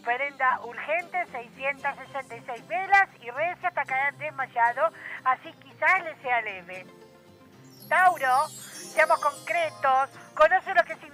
[0.03, 4.89] Prenda urgente 666 velas y rece hasta caer desmayado,
[5.23, 6.85] así quizás le sea leve.
[7.87, 10.09] Tauro, seamos concretos.
[10.33, 11.12] ¿Conoce lo que significa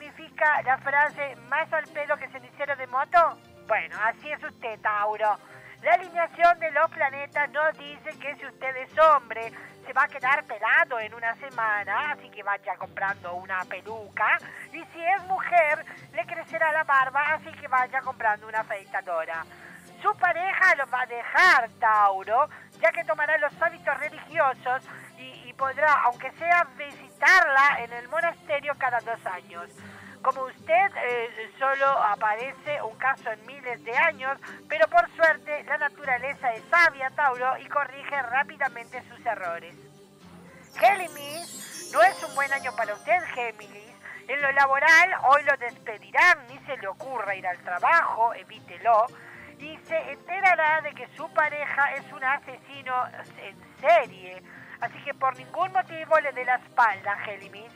[0.63, 3.37] la frase más al pedo que cenicero de moto?
[3.67, 5.37] Bueno, así es usted, Tauro.
[5.81, 9.51] La alineación de los planetas nos dice que si usted es hombre,
[9.85, 14.37] se va a quedar pelado en una semana, así que vaya comprando una peluca.
[14.71, 19.45] Y si es mujer, le crecerá la barba, así que vaya comprando una afeitadora.
[20.01, 22.49] Su pareja lo va a dejar, Tauro,
[22.79, 24.83] ya que tomará los hábitos religiosos
[25.17, 29.69] y, y podrá, aunque sea, visitarla en el monasterio cada dos años.
[30.21, 34.37] Como usted, eh, solo aparece un caso en miles de años,
[34.67, 39.75] pero por suerte la naturaleza es sabia, Tauro, y corrige rápidamente sus errores.
[40.77, 43.95] Géminis, no es un buen año para usted, Géminis.
[44.27, 49.07] En lo laboral, hoy lo despedirán, ni se le ocurra ir al trabajo, evítelo.
[49.57, 53.07] Y se enterará de que su pareja es un asesino
[53.41, 54.43] en serie.
[54.81, 57.71] Así que por ningún motivo le dé la espalda, Géminis.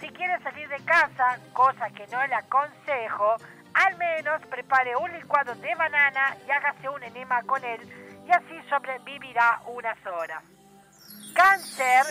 [0.00, 3.36] Si quiere salir de casa, cosa que no le aconsejo,
[3.74, 7.80] al menos prepare un licuado de banana y hágase un enema con él
[8.26, 10.42] y así sobrevivirá unas horas.
[11.34, 12.04] Cáncer,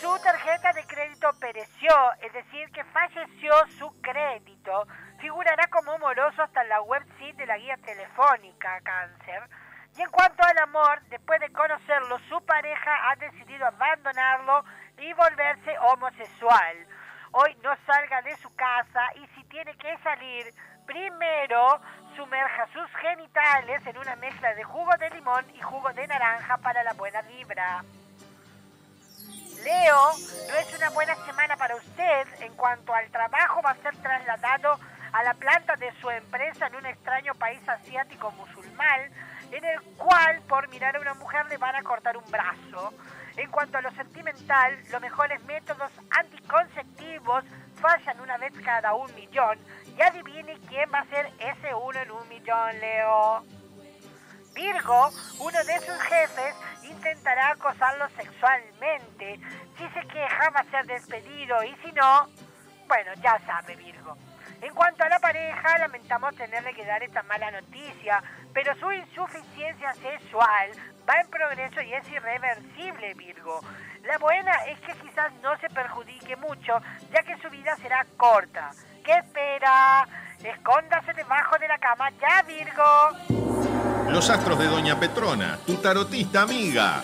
[0.00, 4.86] su tarjeta de crédito pereció, es decir, que falleció su crédito.
[5.20, 9.48] Figurará como moroso hasta la website de la guía telefónica Cáncer.
[9.96, 14.64] Y en cuanto al amor, después de conocerlo, su pareja ha decidido abandonarlo
[14.98, 16.86] y volverse homosexual.
[17.34, 20.52] Hoy no salga de su casa y si tiene que salir,
[20.84, 21.80] primero
[22.14, 26.84] sumerja sus genitales en una mezcla de jugo de limón y jugo de naranja para
[26.84, 27.82] la buena vibra.
[29.64, 30.12] Leo,
[30.48, 32.28] no es una buena semana para usted.
[32.40, 34.78] En cuanto al trabajo, va a ser trasladado
[35.12, 39.10] a la planta de su empresa en un extraño país asiático musulmán,
[39.50, 42.92] en el cual por mirar a una mujer le van a cortar un brazo.
[43.36, 47.44] En cuanto a lo sentimental, los mejores métodos anticonceptivos
[47.80, 49.58] fallan una vez cada un millón.
[49.96, 53.44] Y adivine quién va a ser ese uno en un millón, Leo.
[54.54, 55.10] Virgo,
[55.40, 59.40] uno de sus jefes, intentará acosarlo sexualmente.
[59.78, 61.62] Si se queja, va a ser despedido.
[61.64, 62.28] Y si no,
[62.86, 64.16] bueno, ya sabe, Virgo.
[64.60, 68.22] En cuanto a la pareja, lamentamos tenerle que dar esta mala noticia,
[68.52, 70.70] pero su insuficiencia sexual
[71.08, 73.60] va en progreso y es irreversible, Virgo.
[74.04, 76.80] La buena es que quizás no se perjudique mucho,
[77.12, 78.70] ya que su vida será corta.
[79.04, 80.06] ¿Qué espera?
[80.42, 84.10] Escóndase debajo de la cama ya, Virgo.
[84.10, 87.02] Los astros de Doña Petrona, tu tarotista amiga.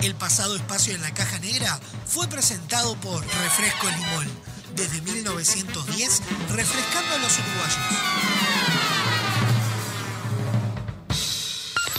[0.00, 4.54] El pasado espacio en la caja negra fue presentado por Refresco Limón.
[4.74, 8.93] Desde 1910, refrescando a los uruguayos.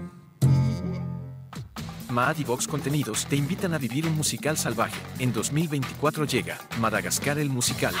[2.10, 5.00] Maad y Vox Contenidos te invitan a vivir un musical salvaje.
[5.18, 7.94] En 2024 llega Madagascar el musical.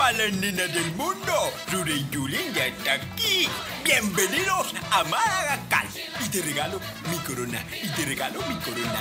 [0.00, 1.32] A las nenas del mundo,
[1.70, 3.46] Ruri y Julien ya está aquí.
[3.84, 5.84] Bienvenidos a Madagascar.
[6.24, 6.80] Y te regalo
[7.10, 7.62] mi corona.
[7.82, 9.00] Y te regalo mi corona.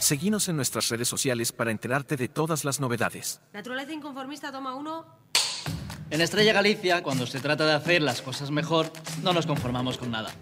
[0.00, 3.40] Seguinos en nuestras redes sociales para enterarte de todas las novedades.
[3.52, 5.06] Naturaleza inconformista, toma uno.
[6.10, 8.90] En Estrella Galicia, cuando se trata de hacer las cosas mejor,
[9.22, 10.34] no nos conformamos con nada.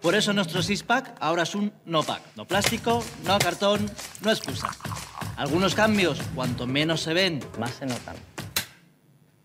[0.00, 2.22] Por eso nuestro six-pack ahora es un no-pack.
[2.36, 3.90] No plástico, no cartón,
[4.22, 4.70] no excusa.
[5.36, 8.16] Algunos cambios, cuanto menos se ven, más se notan.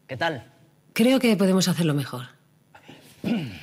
[0.08, 0.52] ¿Qué tal?
[0.94, 2.28] Creo que podemos hacerlo mejor.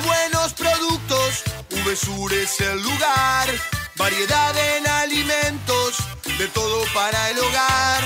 [0.00, 1.42] Buenos productos,
[1.84, 3.48] VSUR es el lugar.
[3.96, 5.96] Variedad en alimentos,
[6.38, 8.02] de todo para el hogar.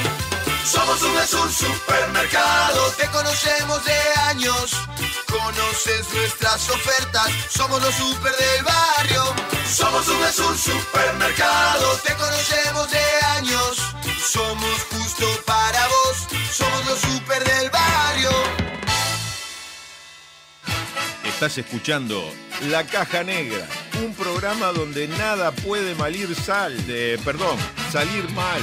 [0.65, 4.73] Somos VSUR Supermercado, te conocemos de años.
[5.29, 9.35] Conoces nuestras ofertas, somos los super del barrio.
[9.73, 13.05] Somos VSUR Supermercado, te conocemos de
[13.37, 13.77] años.
[14.21, 18.46] Somos justo para vos, somos los super del barrio.
[21.37, 22.33] Estás escuchando
[22.71, 23.69] La Caja Negra,
[24.03, 27.59] un programa donde nada puede malir sal, de, perdón,
[27.93, 28.63] salir mal.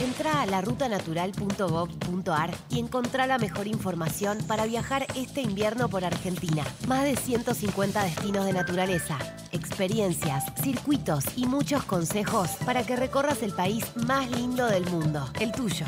[0.00, 6.62] Entra a larutanatural.gov.ar y encontrá la mejor información para viajar este invierno por Argentina.
[6.86, 9.18] Más de 150 destinos de naturaleza,
[9.50, 15.50] experiencias, circuitos y muchos consejos para que recorras el país más lindo del mundo, el
[15.50, 15.86] tuyo.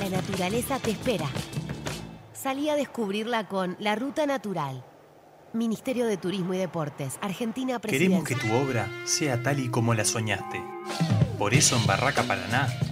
[0.00, 1.30] La naturaleza te espera.
[2.34, 4.84] Salí a descubrirla con La Ruta Natural.
[5.54, 8.36] Ministerio de Turismo y Deportes, Argentina Queremos Presidencia.
[8.36, 10.62] que tu obra sea tal y como la soñaste.
[11.38, 12.68] Por eso en Barraca Paraná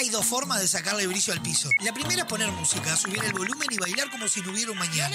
[0.00, 1.68] Hay dos formas de sacarle brillo al piso.
[1.80, 4.78] La primera es poner música, subir el volumen y bailar como si no hubiera un
[4.78, 5.14] mañana.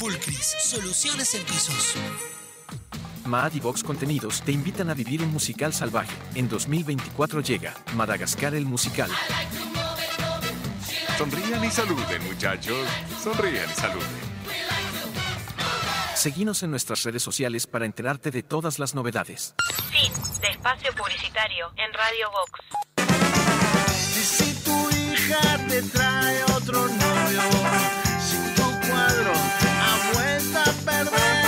[0.00, 1.94] Pulcris, soluciones en pisos.
[3.26, 6.16] Maad y Vox Contenidos te invitan a vivir un musical salvaje.
[6.34, 9.10] En 2024 llega Madagascar el musical.
[11.18, 12.88] Sonrían y saluden, muchachos.
[13.22, 14.08] Sonrían y saluden.
[16.14, 19.54] Seguinos en nuestras redes sociales para enterarte de todas las novedades.
[19.90, 20.10] Fin
[20.40, 22.60] de espacio publicitario en Radio Vox.
[24.16, 27.42] Y si tu hija te trae otro novio,
[28.18, 29.69] si tu cuadro
[30.40, 31.39] ha vuelto a perder,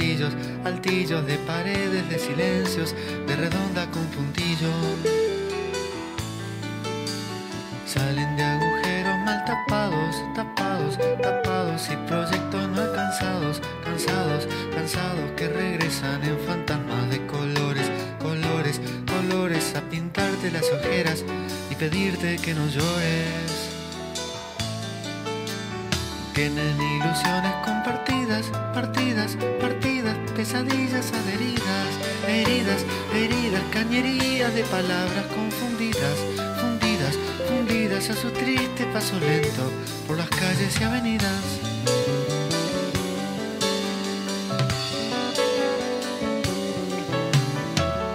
[0.00, 0.32] altillos,
[0.64, 2.94] altillos, de paredes de silencios,
[3.26, 4.72] de redonda con puntillo.
[7.84, 16.24] Salen de agujeros mal tapados, tapados, tapados y proyectos no alcanzados, cansados, cansados que regresan
[16.24, 17.90] en fantasmas de colores,
[18.20, 21.24] colores, colores a pintarte las ojeras
[21.70, 23.70] y pedirte que no llores.
[26.32, 29.79] Tienen ilusiones compartidas, partidas, partidas,
[30.40, 31.90] pesadillas adheridas,
[32.26, 36.16] heridas, heridas, cañerías de palabras confundidas,
[36.58, 37.14] fundidas,
[37.46, 39.70] fundidas a su triste paso lento
[40.06, 41.42] por las calles y avenidas.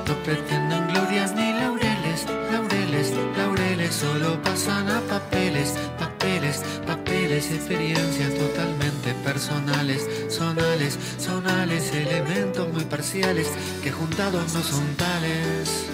[0.07, 8.84] No pretenden glorias ni laureles, laureles, laureles, solo pasan a papeles, papeles, papeles, experiencias totalmente
[9.13, 13.47] personales, sonales, sonales, elementos muy parciales
[13.83, 15.85] que juntados no son tales.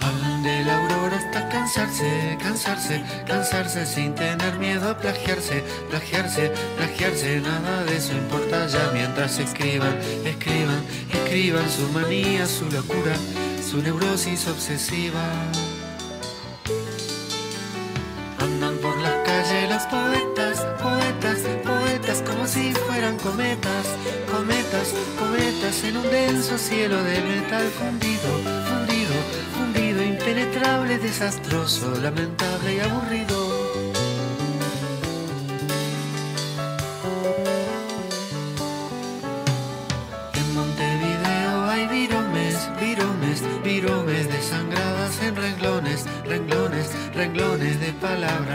[0.00, 7.40] Hablan de la aurora hasta cansarse, cansarse, cansarse sin tener miedo a plagiarse, plagiarse, plagiarse,
[7.40, 13.14] nada de eso importa ya mientras escriban, escriban, escriban su manía, su locura,
[13.62, 15.22] su neurosis obsesiva.
[23.22, 23.86] Cometas,
[24.30, 28.28] cometas, cometas en un denso cielo de metal fundido,
[28.68, 29.14] fundido,
[29.56, 33.41] fundido, impenetrable, desastroso, lamentable y aburrido.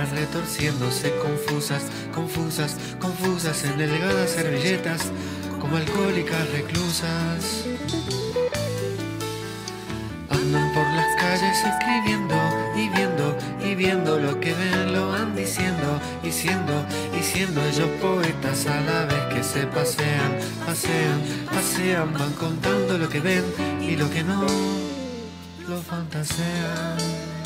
[0.05, 1.83] Retorciéndose confusas,
[2.13, 5.11] confusas, confusas en delgadas servilletas
[5.59, 7.65] como alcohólicas reclusas.
[10.29, 12.35] Andan por las calles escribiendo
[12.75, 16.85] y viendo y viendo lo que ven, lo van diciendo y siendo
[17.17, 21.21] y siendo ellos poetas a la vez que se pasean, pasean,
[21.51, 23.43] pasean, van contando lo que ven
[23.81, 24.45] y lo que no,
[25.67, 27.36] lo fantasean.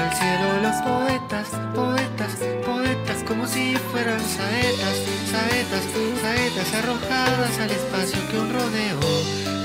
[0.00, 4.96] Para el cielo los poetas, poetas, poetas, como si fueran saetas,
[5.30, 5.84] saetas,
[6.22, 9.00] saetas arrojadas al espacio que un rodeo,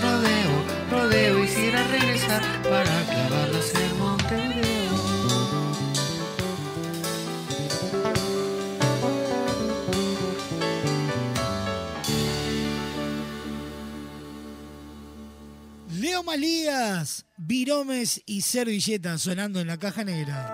[0.02, 0.52] rodeo,
[0.92, 4.66] rodeo hiciera regresar para clavarlas en Montevideo.
[15.92, 20.52] Leo Malías, Viromes y Servilletas sonando en la caja negra.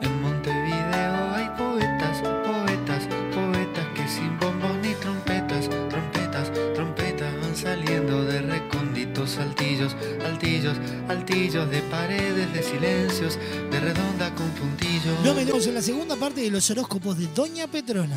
[0.00, 8.24] En Montevideo hay poetas, poetas, poetas que sin bombos ni trompetas, trompetas, trompetas van saliendo
[8.26, 10.76] de recónditos altillos, altillos,
[11.08, 13.40] altillos de paredes de silencios,
[13.72, 15.18] de redonda con puntillo.
[15.24, 18.16] Nos metemos en la segunda parte de los horóscopos de Doña Petrona.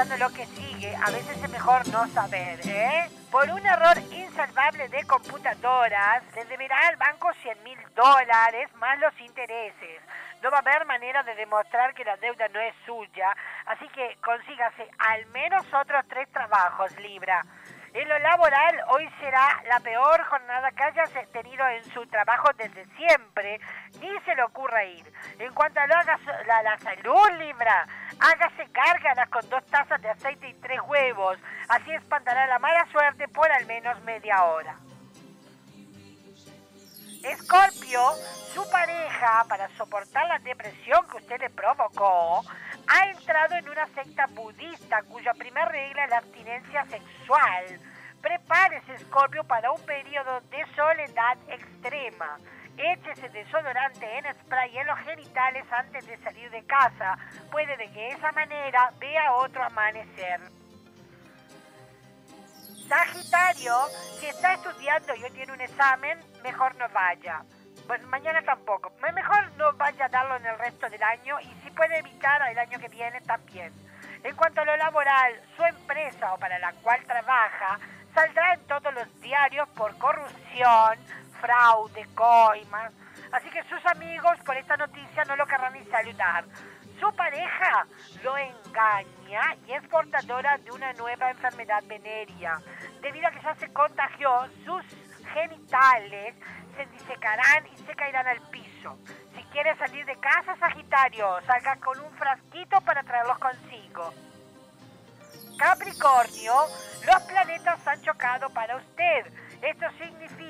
[0.00, 0.96] Escuchando lo que sigue.
[0.96, 3.08] A veces es mejor no saber, ¿eh?
[3.30, 9.12] Por un error insalvable de computadoras, le deberá al banco 100 mil dólares más los
[9.20, 10.00] intereses.
[10.42, 13.36] No va a haber manera de demostrar que la deuda no es suya,
[13.66, 17.44] así que consígase al menos otros tres trabajos, Libra.
[17.92, 22.86] En lo laboral, hoy será la peor jornada que haya tenido en su trabajo desde
[22.96, 23.60] siempre.
[24.00, 25.12] Ni se le ocurra ir.
[25.40, 26.16] En cuanto a haga
[26.46, 27.86] la, la salud, Libra,
[28.20, 31.38] hágase gárgaras con dos tazas de aceite y tres huevos.
[31.68, 34.76] Así espantará la mala suerte por al menos media hora.
[37.22, 38.00] Escorpio,
[38.54, 42.42] su pareja, para soportar la depresión que usted le provocó,
[42.86, 47.80] ha entrado en una secta budista cuya primera regla es la abstinencia sexual.
[48.22, 52.38] Prepárese, Escorpio, para un periodo de soledad extrema.
[52.82, 57.18] Échese desodorante en spray en los genitales antes de salir de casa.
[57.50, 60.40] Puede de que esa manera vea otro amanecer.
[62.88, 63.74] Sagitario,
[64.18, 67.42] si está estudiando y hoy tiene un examen, mejor no vaya.
[67.86, 68.92] Bueno, mañana tampoco.
[69.14, 72.58] Mejor no vaya a darlo en el resto del año y si puede evitar el
[72.58, 73.74] año que viene también.
[74.24, 77.78] En cuanto a lo laboral, su empresa o para la cual trabaja
[78.14, 80.98] saldrá en todos los diarios por corrupción,
[81.40, 82.92] fraude, coimas.
[83.32, 86.44] Así que sus amigos por esta noticia no lo querrán ni saludar.
[86.98, 87.86] Su pareja
[88.22, 92.60] lo engaña y es portadora de una nueva enfermedad venérea.
[93.00, 94.84] Debido a que ya se contagió, sus
[95.32, 96.34] genitales
[96.76, 98.98] se disecarán y se caerán al piso.
[99.34, 104.12] Si quiere salir de casa, Sagitario, salga con un frasquito para traerlos consigo.
[105.58, 106.54] Capricornio,
[107.06, 109.26] los planetas han chocado para usted.
[109.62, 110.49] Esto significa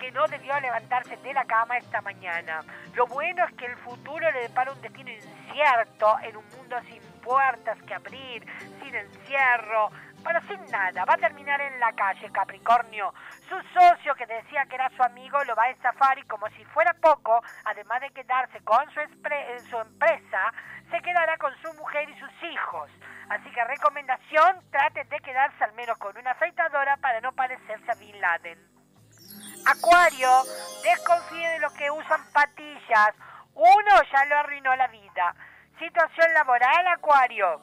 [0.00, 2.62] que no debió levantarse de la cama esta mañana.
[2.94, 7.02] Lo bueno es que el futuro le depara un destino incierto en un mundo sin
[7.20, 8.46] puertas que abrir,
[8.82, 9.90] sin encierro,
[10.24, 11.04] pero sin nada.
[11.04, 13.12] Va a terminar en la calle, Capricornio.
[13.48, 16.64] Su socio, que decía que era su amigo, lo va a estafar y como si
[16.66, 19.00] fuera poco, además de quedarse con su,
[19.70, 20.52] su empresa,
[20.90, 22.90] se quedará con su mujer y sus hijos.
[23.28, 27.94] Así que recomendación, trate de quedarse al menos con una afeitadora para no parecerse a
[27.94, 28.75] Bin Laden.
[29.66, 30.30] Acuario,
[30.84, 33.14] desconfíe de los que usan patillas.
[33.52, 35.34] Uno ya lo arruinó la vida.
[35.80, 37.60] Situación laboral, Acuario.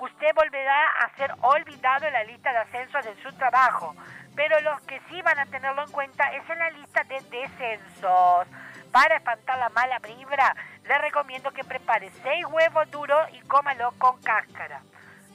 [0.00, 3.94] Usted volverá a ser olvidado en la lista de ascensos de su trabajo,
[4.34, 8.48] pero los que sí van a tenerlo en cuenta es en la lista de descensos.
[8.90, 10.52] Para espantar la mala vibra,
[10.82, 14.82] le recomiendo que prepare seis huevos duros y cómalo con cáscara.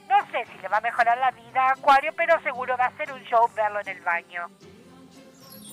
[0.08, 2.96] No sé si le va a mejorar la vida a Acuario, pero seguro va a
[2.98, 4.50] ser un show verlo en el baño.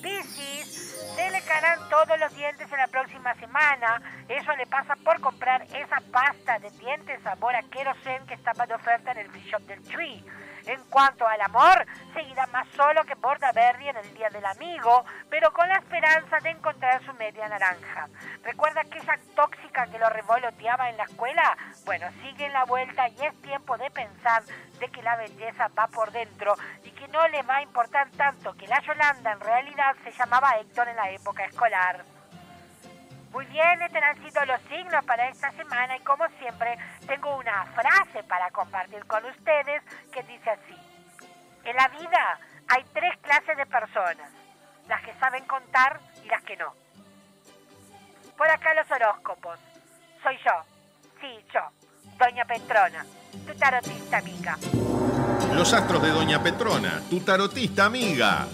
[0.02, 4.00] Piscis, se le caerán todos los dientes en la próxima semana.
[4.28, 8.74] Eso le pasa por comprar esa pasta de dientes sabor a querosén que estaba de
[8.74, 10.24] oferta en el free shop del Tree.
[10.66, 15.52] En cuanto al amor, seguirá más solo que Bordaberry en el Día del Amigo, pero
[15.52, 18.08] con la esperanza de encontrar su media naranja.
[18.42, 21.56] ¿Recuerda aquella tóxica que lo revoloteaba en la escuela?
[21.84, 24.42] Bueno, sigue en la vuelta y es tiempo de pensar
[24.78, 26.54] de que la belleza va por dentro
[26.84, 30.56] y que no le va a importar tanto que la Yolanda en realidad se llamaba
[30.60, 32.04] Héctor en la época escolar.
[33.32, 36.76] Muy bien, estos han sido los signos para esta semana y como siempre
[37.06, 39.82] tengo una frase para compartir con ustedes
[40.12, 40.76] que dice así.
[41.64, 42.38] En la vida
[42.68, 44.30] hay tres clases de personas,
[44.88, 46.74] las que saben contar y las que no.
[48.36, 49.58] Por acá los horóscopos.
[50.22, 50.52] Soy yo,
[51.20, 51.60] sí, yo,
[52.18, 53.04] Doña Petrona,
[53.46, 54.58] tu tarotista amiga.
[55.54, 58.46] Los astros de Doña Petrona, tu tarotista amiga.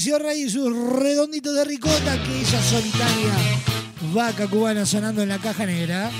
[0.00, 3.34] Patricio Rey y sus redonditos de ricota, aquella solitaria
[4.14, 6.10] vaca cubana sonando en la caja negra.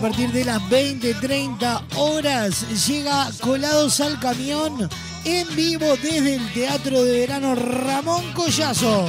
[0.00, 4.88] A partir de las 20.30 horas llega Colados al Camión
[5.26, 9.04] en vivo desde el Teatro de Verano Ramón Collazo.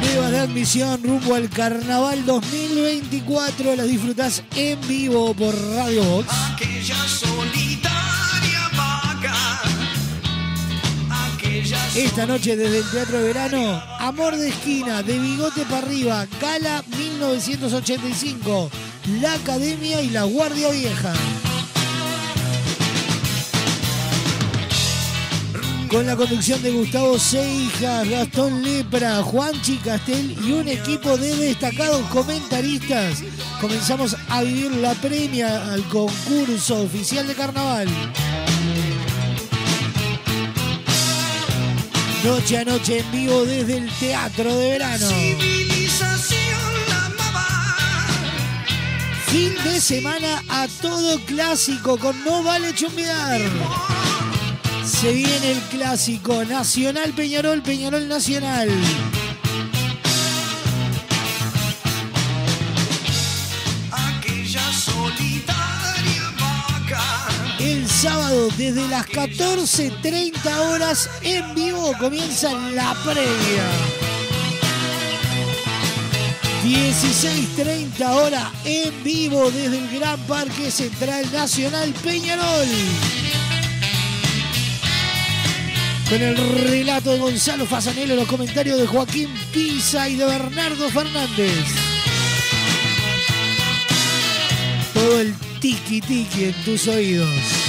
[0.00, 3.76] Pruebas de admisión rumbo al Carnaval 2024.
[3.76, 6.28] Las disfrutás en vivo por Radio Box.
[6.54, 7.96] aquella solitaria.
[11.34, 16.28] Aquella Esta noche desde el Teatro de Verano, Amor de Esquina, de Bigote para arriba,
[16.40, 18.70] Gala 1985,
[19.20, 21.12] La Academia y la Guardia Vieja.
[25.90, 32.06] Con la conducción de Gustavo Seijas, Gastón Lepra, Juanchi Castel y un equipo de destacados
[32.12, 33.24] comentaristas,
[33.60, 37.88] comenzamos a vivir la premia al concurso oficial de carnaval.
[42.26, 45.06] Noche a noche en vivo desde el Teatro de Verano.
[45.06, 48.08] civilización la.
[49.26, 53.40] Fin de semana a todo clásico con No Vale Chumbear.
[54.84, 58.70] Se viene el clásico Nacional Peñarol, Peñarol Nacional.
[68.06, 73.66] Sábado desde las 14.30 horas en vivo comienza la previa.
[76.62, 82.68] 16.30 horas en vivo desde el Gran Parque Central Nacional Peñarol.
[86.08, 91.64] Con el relato de Gonzalo Fasanelo, los comentarios de Joaquín Pisa y de Bernardo Fernández.
[94.94, 97.65] Todo el tiki tiki en tus oídos.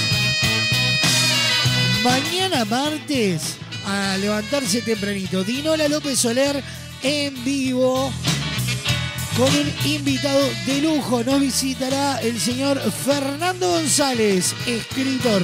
[2.03, 6.63] Mañana martes, a levantarse tempranito, Dinola López Soler
[7.03, 8.11] en vivo
[9.35, 11.23] con un invitado de lujo.
[11.23, 15.43] Nos visitará el señor Fernando González, escritor.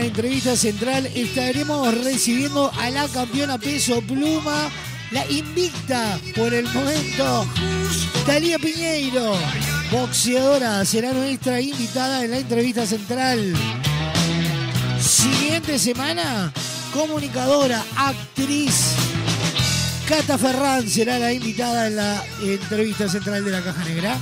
[0.00, 4.70] La entrevista central, estaremos recibiendo a la campeona peso pluma,
[5.10, 7.46] la invicta por el momento,
[8.24, 9.34] Talía Piñeiro.
[9.90, 13.52] Boxeadora será nuestra invitada en la entrevista central.
[14.98, 16.50] Siguiente semana,
[16.94, 18.92] comunicadora, actriz.
[20.08, 24.16] Cata Ferrán será la invitada en la entrevista central de la Caja Negra.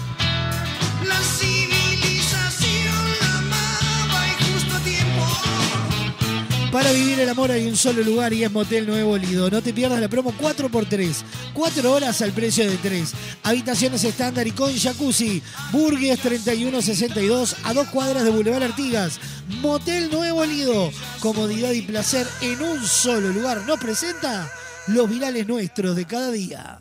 [6.73, 9.51] Para vivir el amor hay un solo lugar y es Motel Nuevo Lido.
[9.51, 11.17] No te pierdas la promo 4x3.
[11.55, 13.13] 4 horas al precio de 3.
[13.43, 15.43] Habitaciones estándar y con jacuzzi.
[15.73, 19.19] Burgues 3162 a dos cuadras de Boulevard Artigas.
[19.63, 20.93] Motel Nuevo Lido.
[21.21, 23.63] Comodidad y placer en un solo lugar.
[23.67, 24.51] Nos presenta
[24.89, 26.81] los virales nuestros de cada día.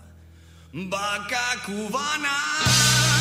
[0.74, 3.17] Vaca cubana.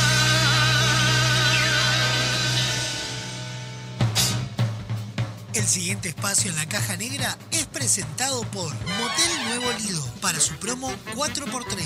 [5.56, 10.52] El siguiente espacio en la caja negra es presentado por Motel Nuevo Lido para su
[10.56, 11.80] promo 4x3.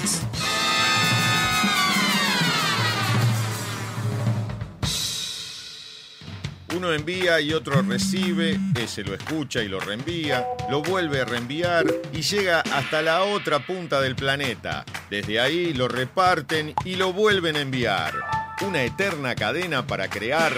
[6.75, 11.87] Uno envía y otro recibe, ese lo escucha y lo reenvía, lo vuelve a reenviar
[12.13, 14.85] y llega hasta la otra punta del planeta.
[15.09, 18.15] Desde ahí lo reparten y lo vuelven a enviar.
[18.63, 20.53] Una eterna cadena para crear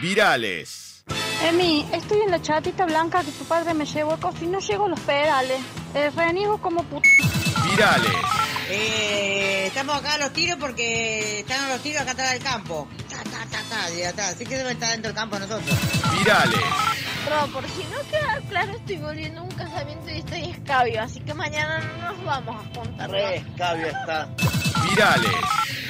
[0.00, 0.85] virales.
[1.46, 4.48] Emi, estoy en la chatita blanca que tu padre me llevó a coffee.
[4.48, 5.60] No llego a los pedales.
[5.94, 7.08] Eh, reniego como puto.
[7.70, 8.12] Virales.
[8.68, 12.88] Eh, estamos acá a los tiros porque están a los tiros acá atrás del campo.
[13.08, 14.34] Ta, ta, ta, ta, y atrás.
[14.34, 15.76] Así que deben estar dentro del campo nosotros.
[16.18, 16.60] Virales.
[17.26, 21.20] Bro, por si no queda claro, estoy volviendo a un casamiento y estoy escabio, así
[21.20, 23.10] que mañana no nos vamos a juntar.
[23.10, 24.28] Re escabio está.
[24.88, 25.32] Virales.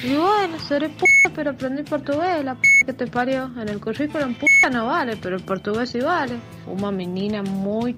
[0.02, 3.50] Y bueno, seré puta, pero aprendí portugués, la p que te parió.
[3.58, 6.38] En el currículum puta no vale, pero el portugués sí vale.
[6.66, 7.96] Una menina muy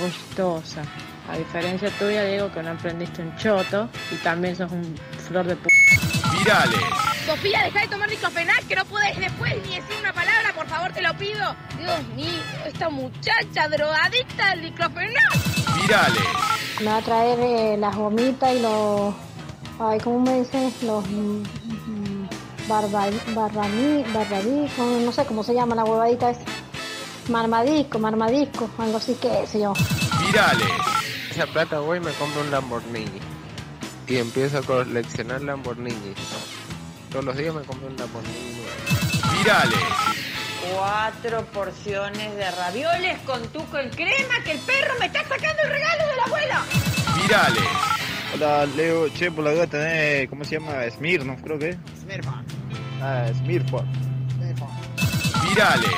[0.00, 0.82] gustosa.
[1.30, 4.94] A diferencia tuya, digo que no aprendiste un choto y también sos un
[5.28, 5.74] flor de puta.
[6.38, 6.80] Virales.
[7.26, 10.92] Sofía, deja de tomar diclofenac, que no puedes después ni decir una palabra, por favor,
[10.92, 11.54] te lo pido.
[11.78, 15.80] Dios mío, esta muchacha drogadicta del diclofenac.
[15.80, 16.22] Virales.
[16.80, 19.14] Me va a traer eh, las gomitas y los...
[19.82, 20.72] Ay, ¿cómo me dicen?
[20.82, 21.04] Los...
[21.06, 22.28] mm, mm,
[22.68, 26.42] Barba, barbani, barbadisco, no sé cómo se llama la huevadita esa.
[27.28, 29.72] Marmadisco, marmadisco, algo así que sé yo.
[30.24, 30.68] Virales.
[31.30, 33.20] Esa plata voy y me compro un Lamborghini.
[34.06, 36.16] Y empiezo a coleccionar Lamborghinis.
[37.10, 39.38] Todos los días me compro un Lamborghini nuevo.
[39.38, 39.78] Virales.
[40.76, 45.70] Cuatro porciones de ravioles con tuco en crema que el perro me está sacando el
[45.70, 46.62] regalo de la abuela.
[47.16, 47.79] Virales.
[48.42, 49.06] Hola, Leo.
[49.10, 50.72] Che, por la duda tenés, ¿cómo se llama?
[50.90, 51.76] Smirnoff, creo que.
[52.00, 52.36] Smirnoff.
[53.02, 53.84] Ah, Smirnoff.
[55.46, 55.90] Virales.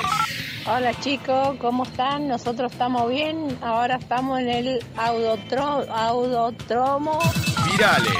[0.67, 2.27] Hola chicos, ¿cómo están?
[2.27, 3.57] Nosotros estamos bien.
[3.63, 7.21] Ahora estamos en el audotro, audotromo.
[7.71, 8.13] Virales.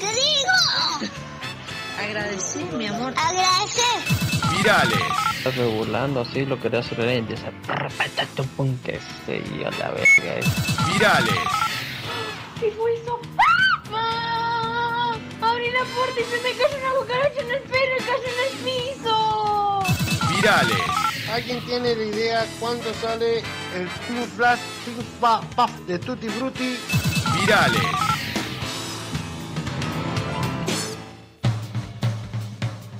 [0.00, 1.12] ¡Te digo!
[2.00, 3.14] Agradecí, mi amor.
[3.16, 4.56] ¡Agradecer!
[4.56, 4.98] Virales.
[5.38, 10.34] Estás regulando así lo quería hacer y empieza a tu punte se yo la verga.
[10.40, 10.92] esa.
[10.92, 11.71] Virales.
[12.62, 13.20] ¿Qué fue eso?
[13.90, 15.16] ¡Papá!
[15.42, 18.40] Abrí la puerta y se me cayó una cucaracha en el pelo y cayó en
[18.46, 19.82] el piso.
[20.36, 20.78] Virales.
[21.32, 23.38] ¿Alguien tiene la idea cuánto sale
[23.74, 26.78] el Two Flash Two Pa- Puff de Tutti Frutti?
[27.40, 27.82] Virales.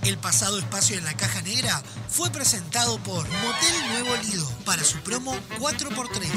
[0.04, 4.98] El pasado espacio en la caja negra fue presentado por Motel Nuevo Lido para su
[4.98, 6.28] promo 4x3.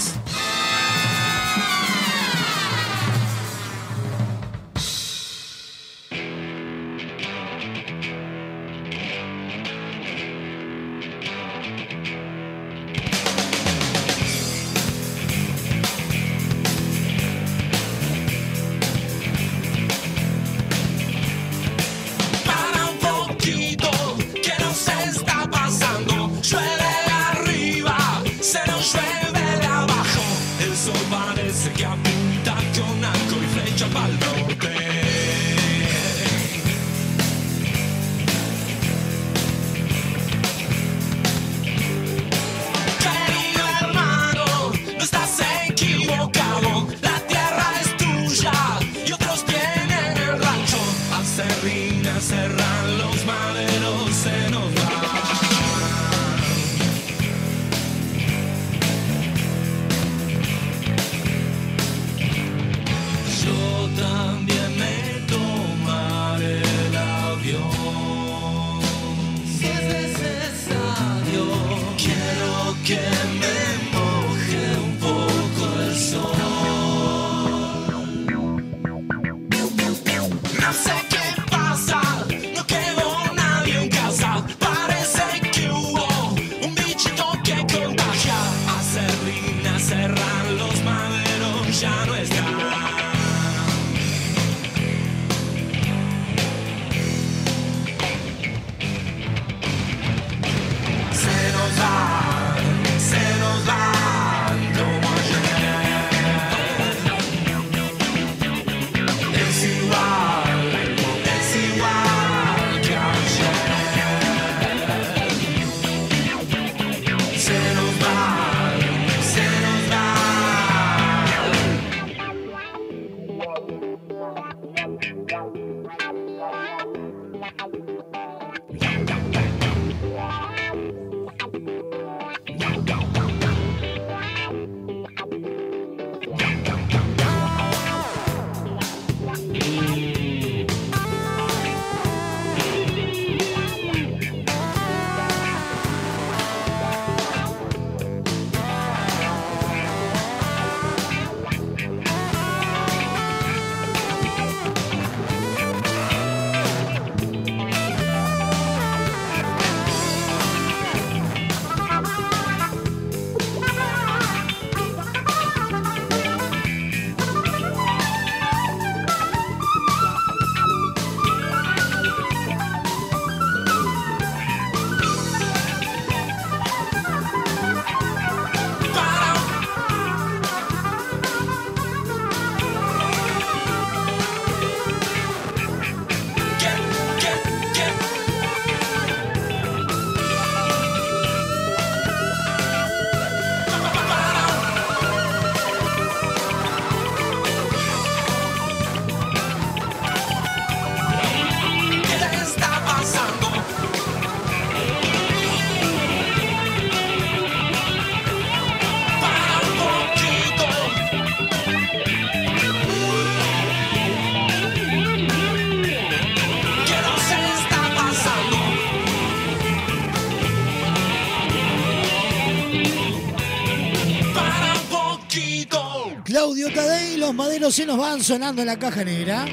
[227.25, 229.47] Los maderos se nos van sonando en la caja negra.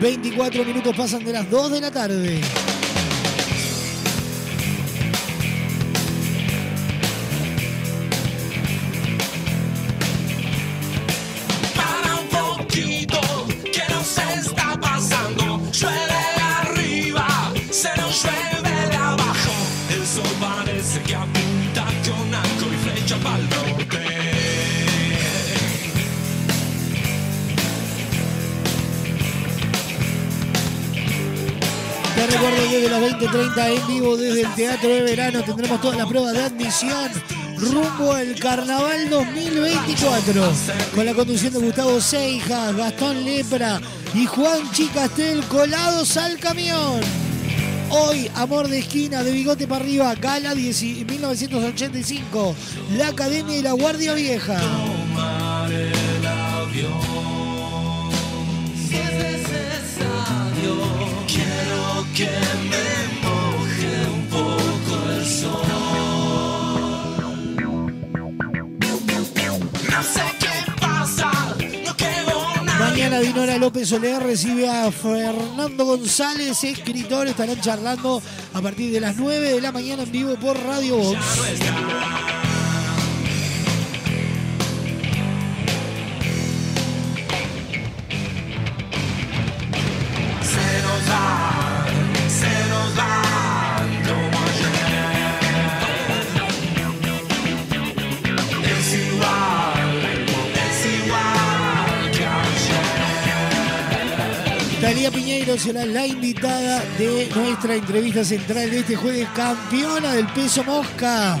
[0.00, 2.40] 24 minutos pasan de las 2 de la tarde.
[32.90, 37.10] Las 20.30 en vivo desde el Teatro de Verano tendremos todas las pruebas de admisión
[37.56, 40.52] rumbo al Carnaval 2024
[40.92, 43.80] con la conducción de Gustavo Seijas, Gastón Lepra
[44.12, 47.00] y Juan Chicastel colados al camión.
[47.90, 52.56] Hoy, Amor de Esquina, de Bigote para arriba, Gala 10 1985,
[52.96, 54.60] la Academia y la Guardia Vieja.
[73.10, 77.26] Mañana Dinora López Soler recibe a Fernando González, escritor.
[77.26, 78.22] Estarán charlando
[78.54, 81.18] a partir de las 9 de la mañana en vivo por Radio Box.
[105.50, 111.38] Piñeiro será la invitada de nuestra entrevista central de este jueves, campeona del peso mosca.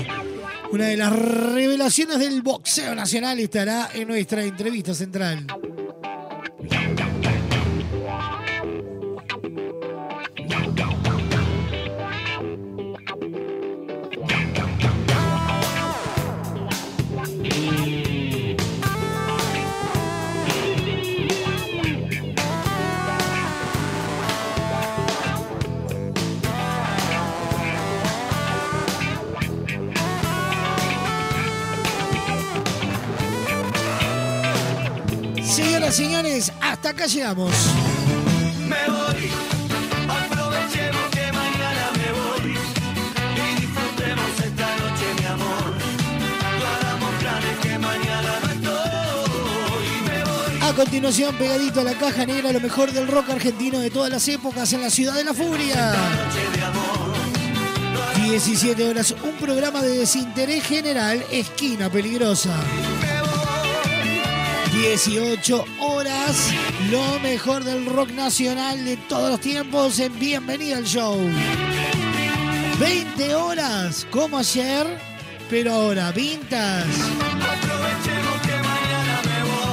[0.72, 5.46] Una de las revelaciones del boxeo nacional estará en nuestra entrevista central.
[35.90, 37.52] Señoras señores, hasta acá llegamos.
[38.68, 39.28] Me voy,
[40.08, 42.58] aprovechemos que mañana me voy
[43.34, 45.74] y disfrutemos esta noche, mi amor.
[46.60, 49.88] No hagamos planes que mañana no estoy.
[50.06, 50.70] Me voy.
[50.70, 54.28] A continuación, pegadito a la caja negra, lo mejor del rock argentino de todas las
[54.28, 55.92] épocas en la ciudad de la furia.
[58.14, 62.54] 17 horas, un programa de desinterés general, esquina peligrosa.
[64.80, 66.48] 18 horas,
[66.90, 71.18] lo mejor del rock nacional de todos los tiempos en Bienvenida al Show.
[72.78, 74.86] 20 horas, como ayer,
[75.50, 76.86] pero ahora vintas.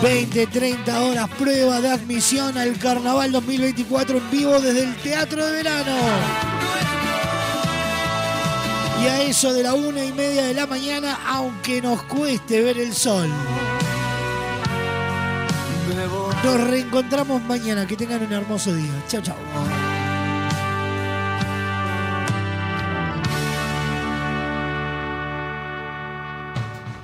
[0.03, 5.51] 20, 30 horas, prueba de admisión al Carnaval 2024 en vivo desde el Teatro de
[5.53, 5.95] Verano.
[9.01, 12.77] Y a eso de la una y media de la mañana, aunque nos cueste ver
[12.77, 13.29] el sol.
[16.43, 17.85] Nos reencontramos mañana.
[17.87, 18.91] Que tengan un hermoso día.
[19.07, 19.35] Chao, chao.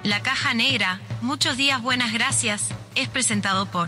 [0.03, 3.87] La Caja Negra, muchos días buenas gracias, es presentado por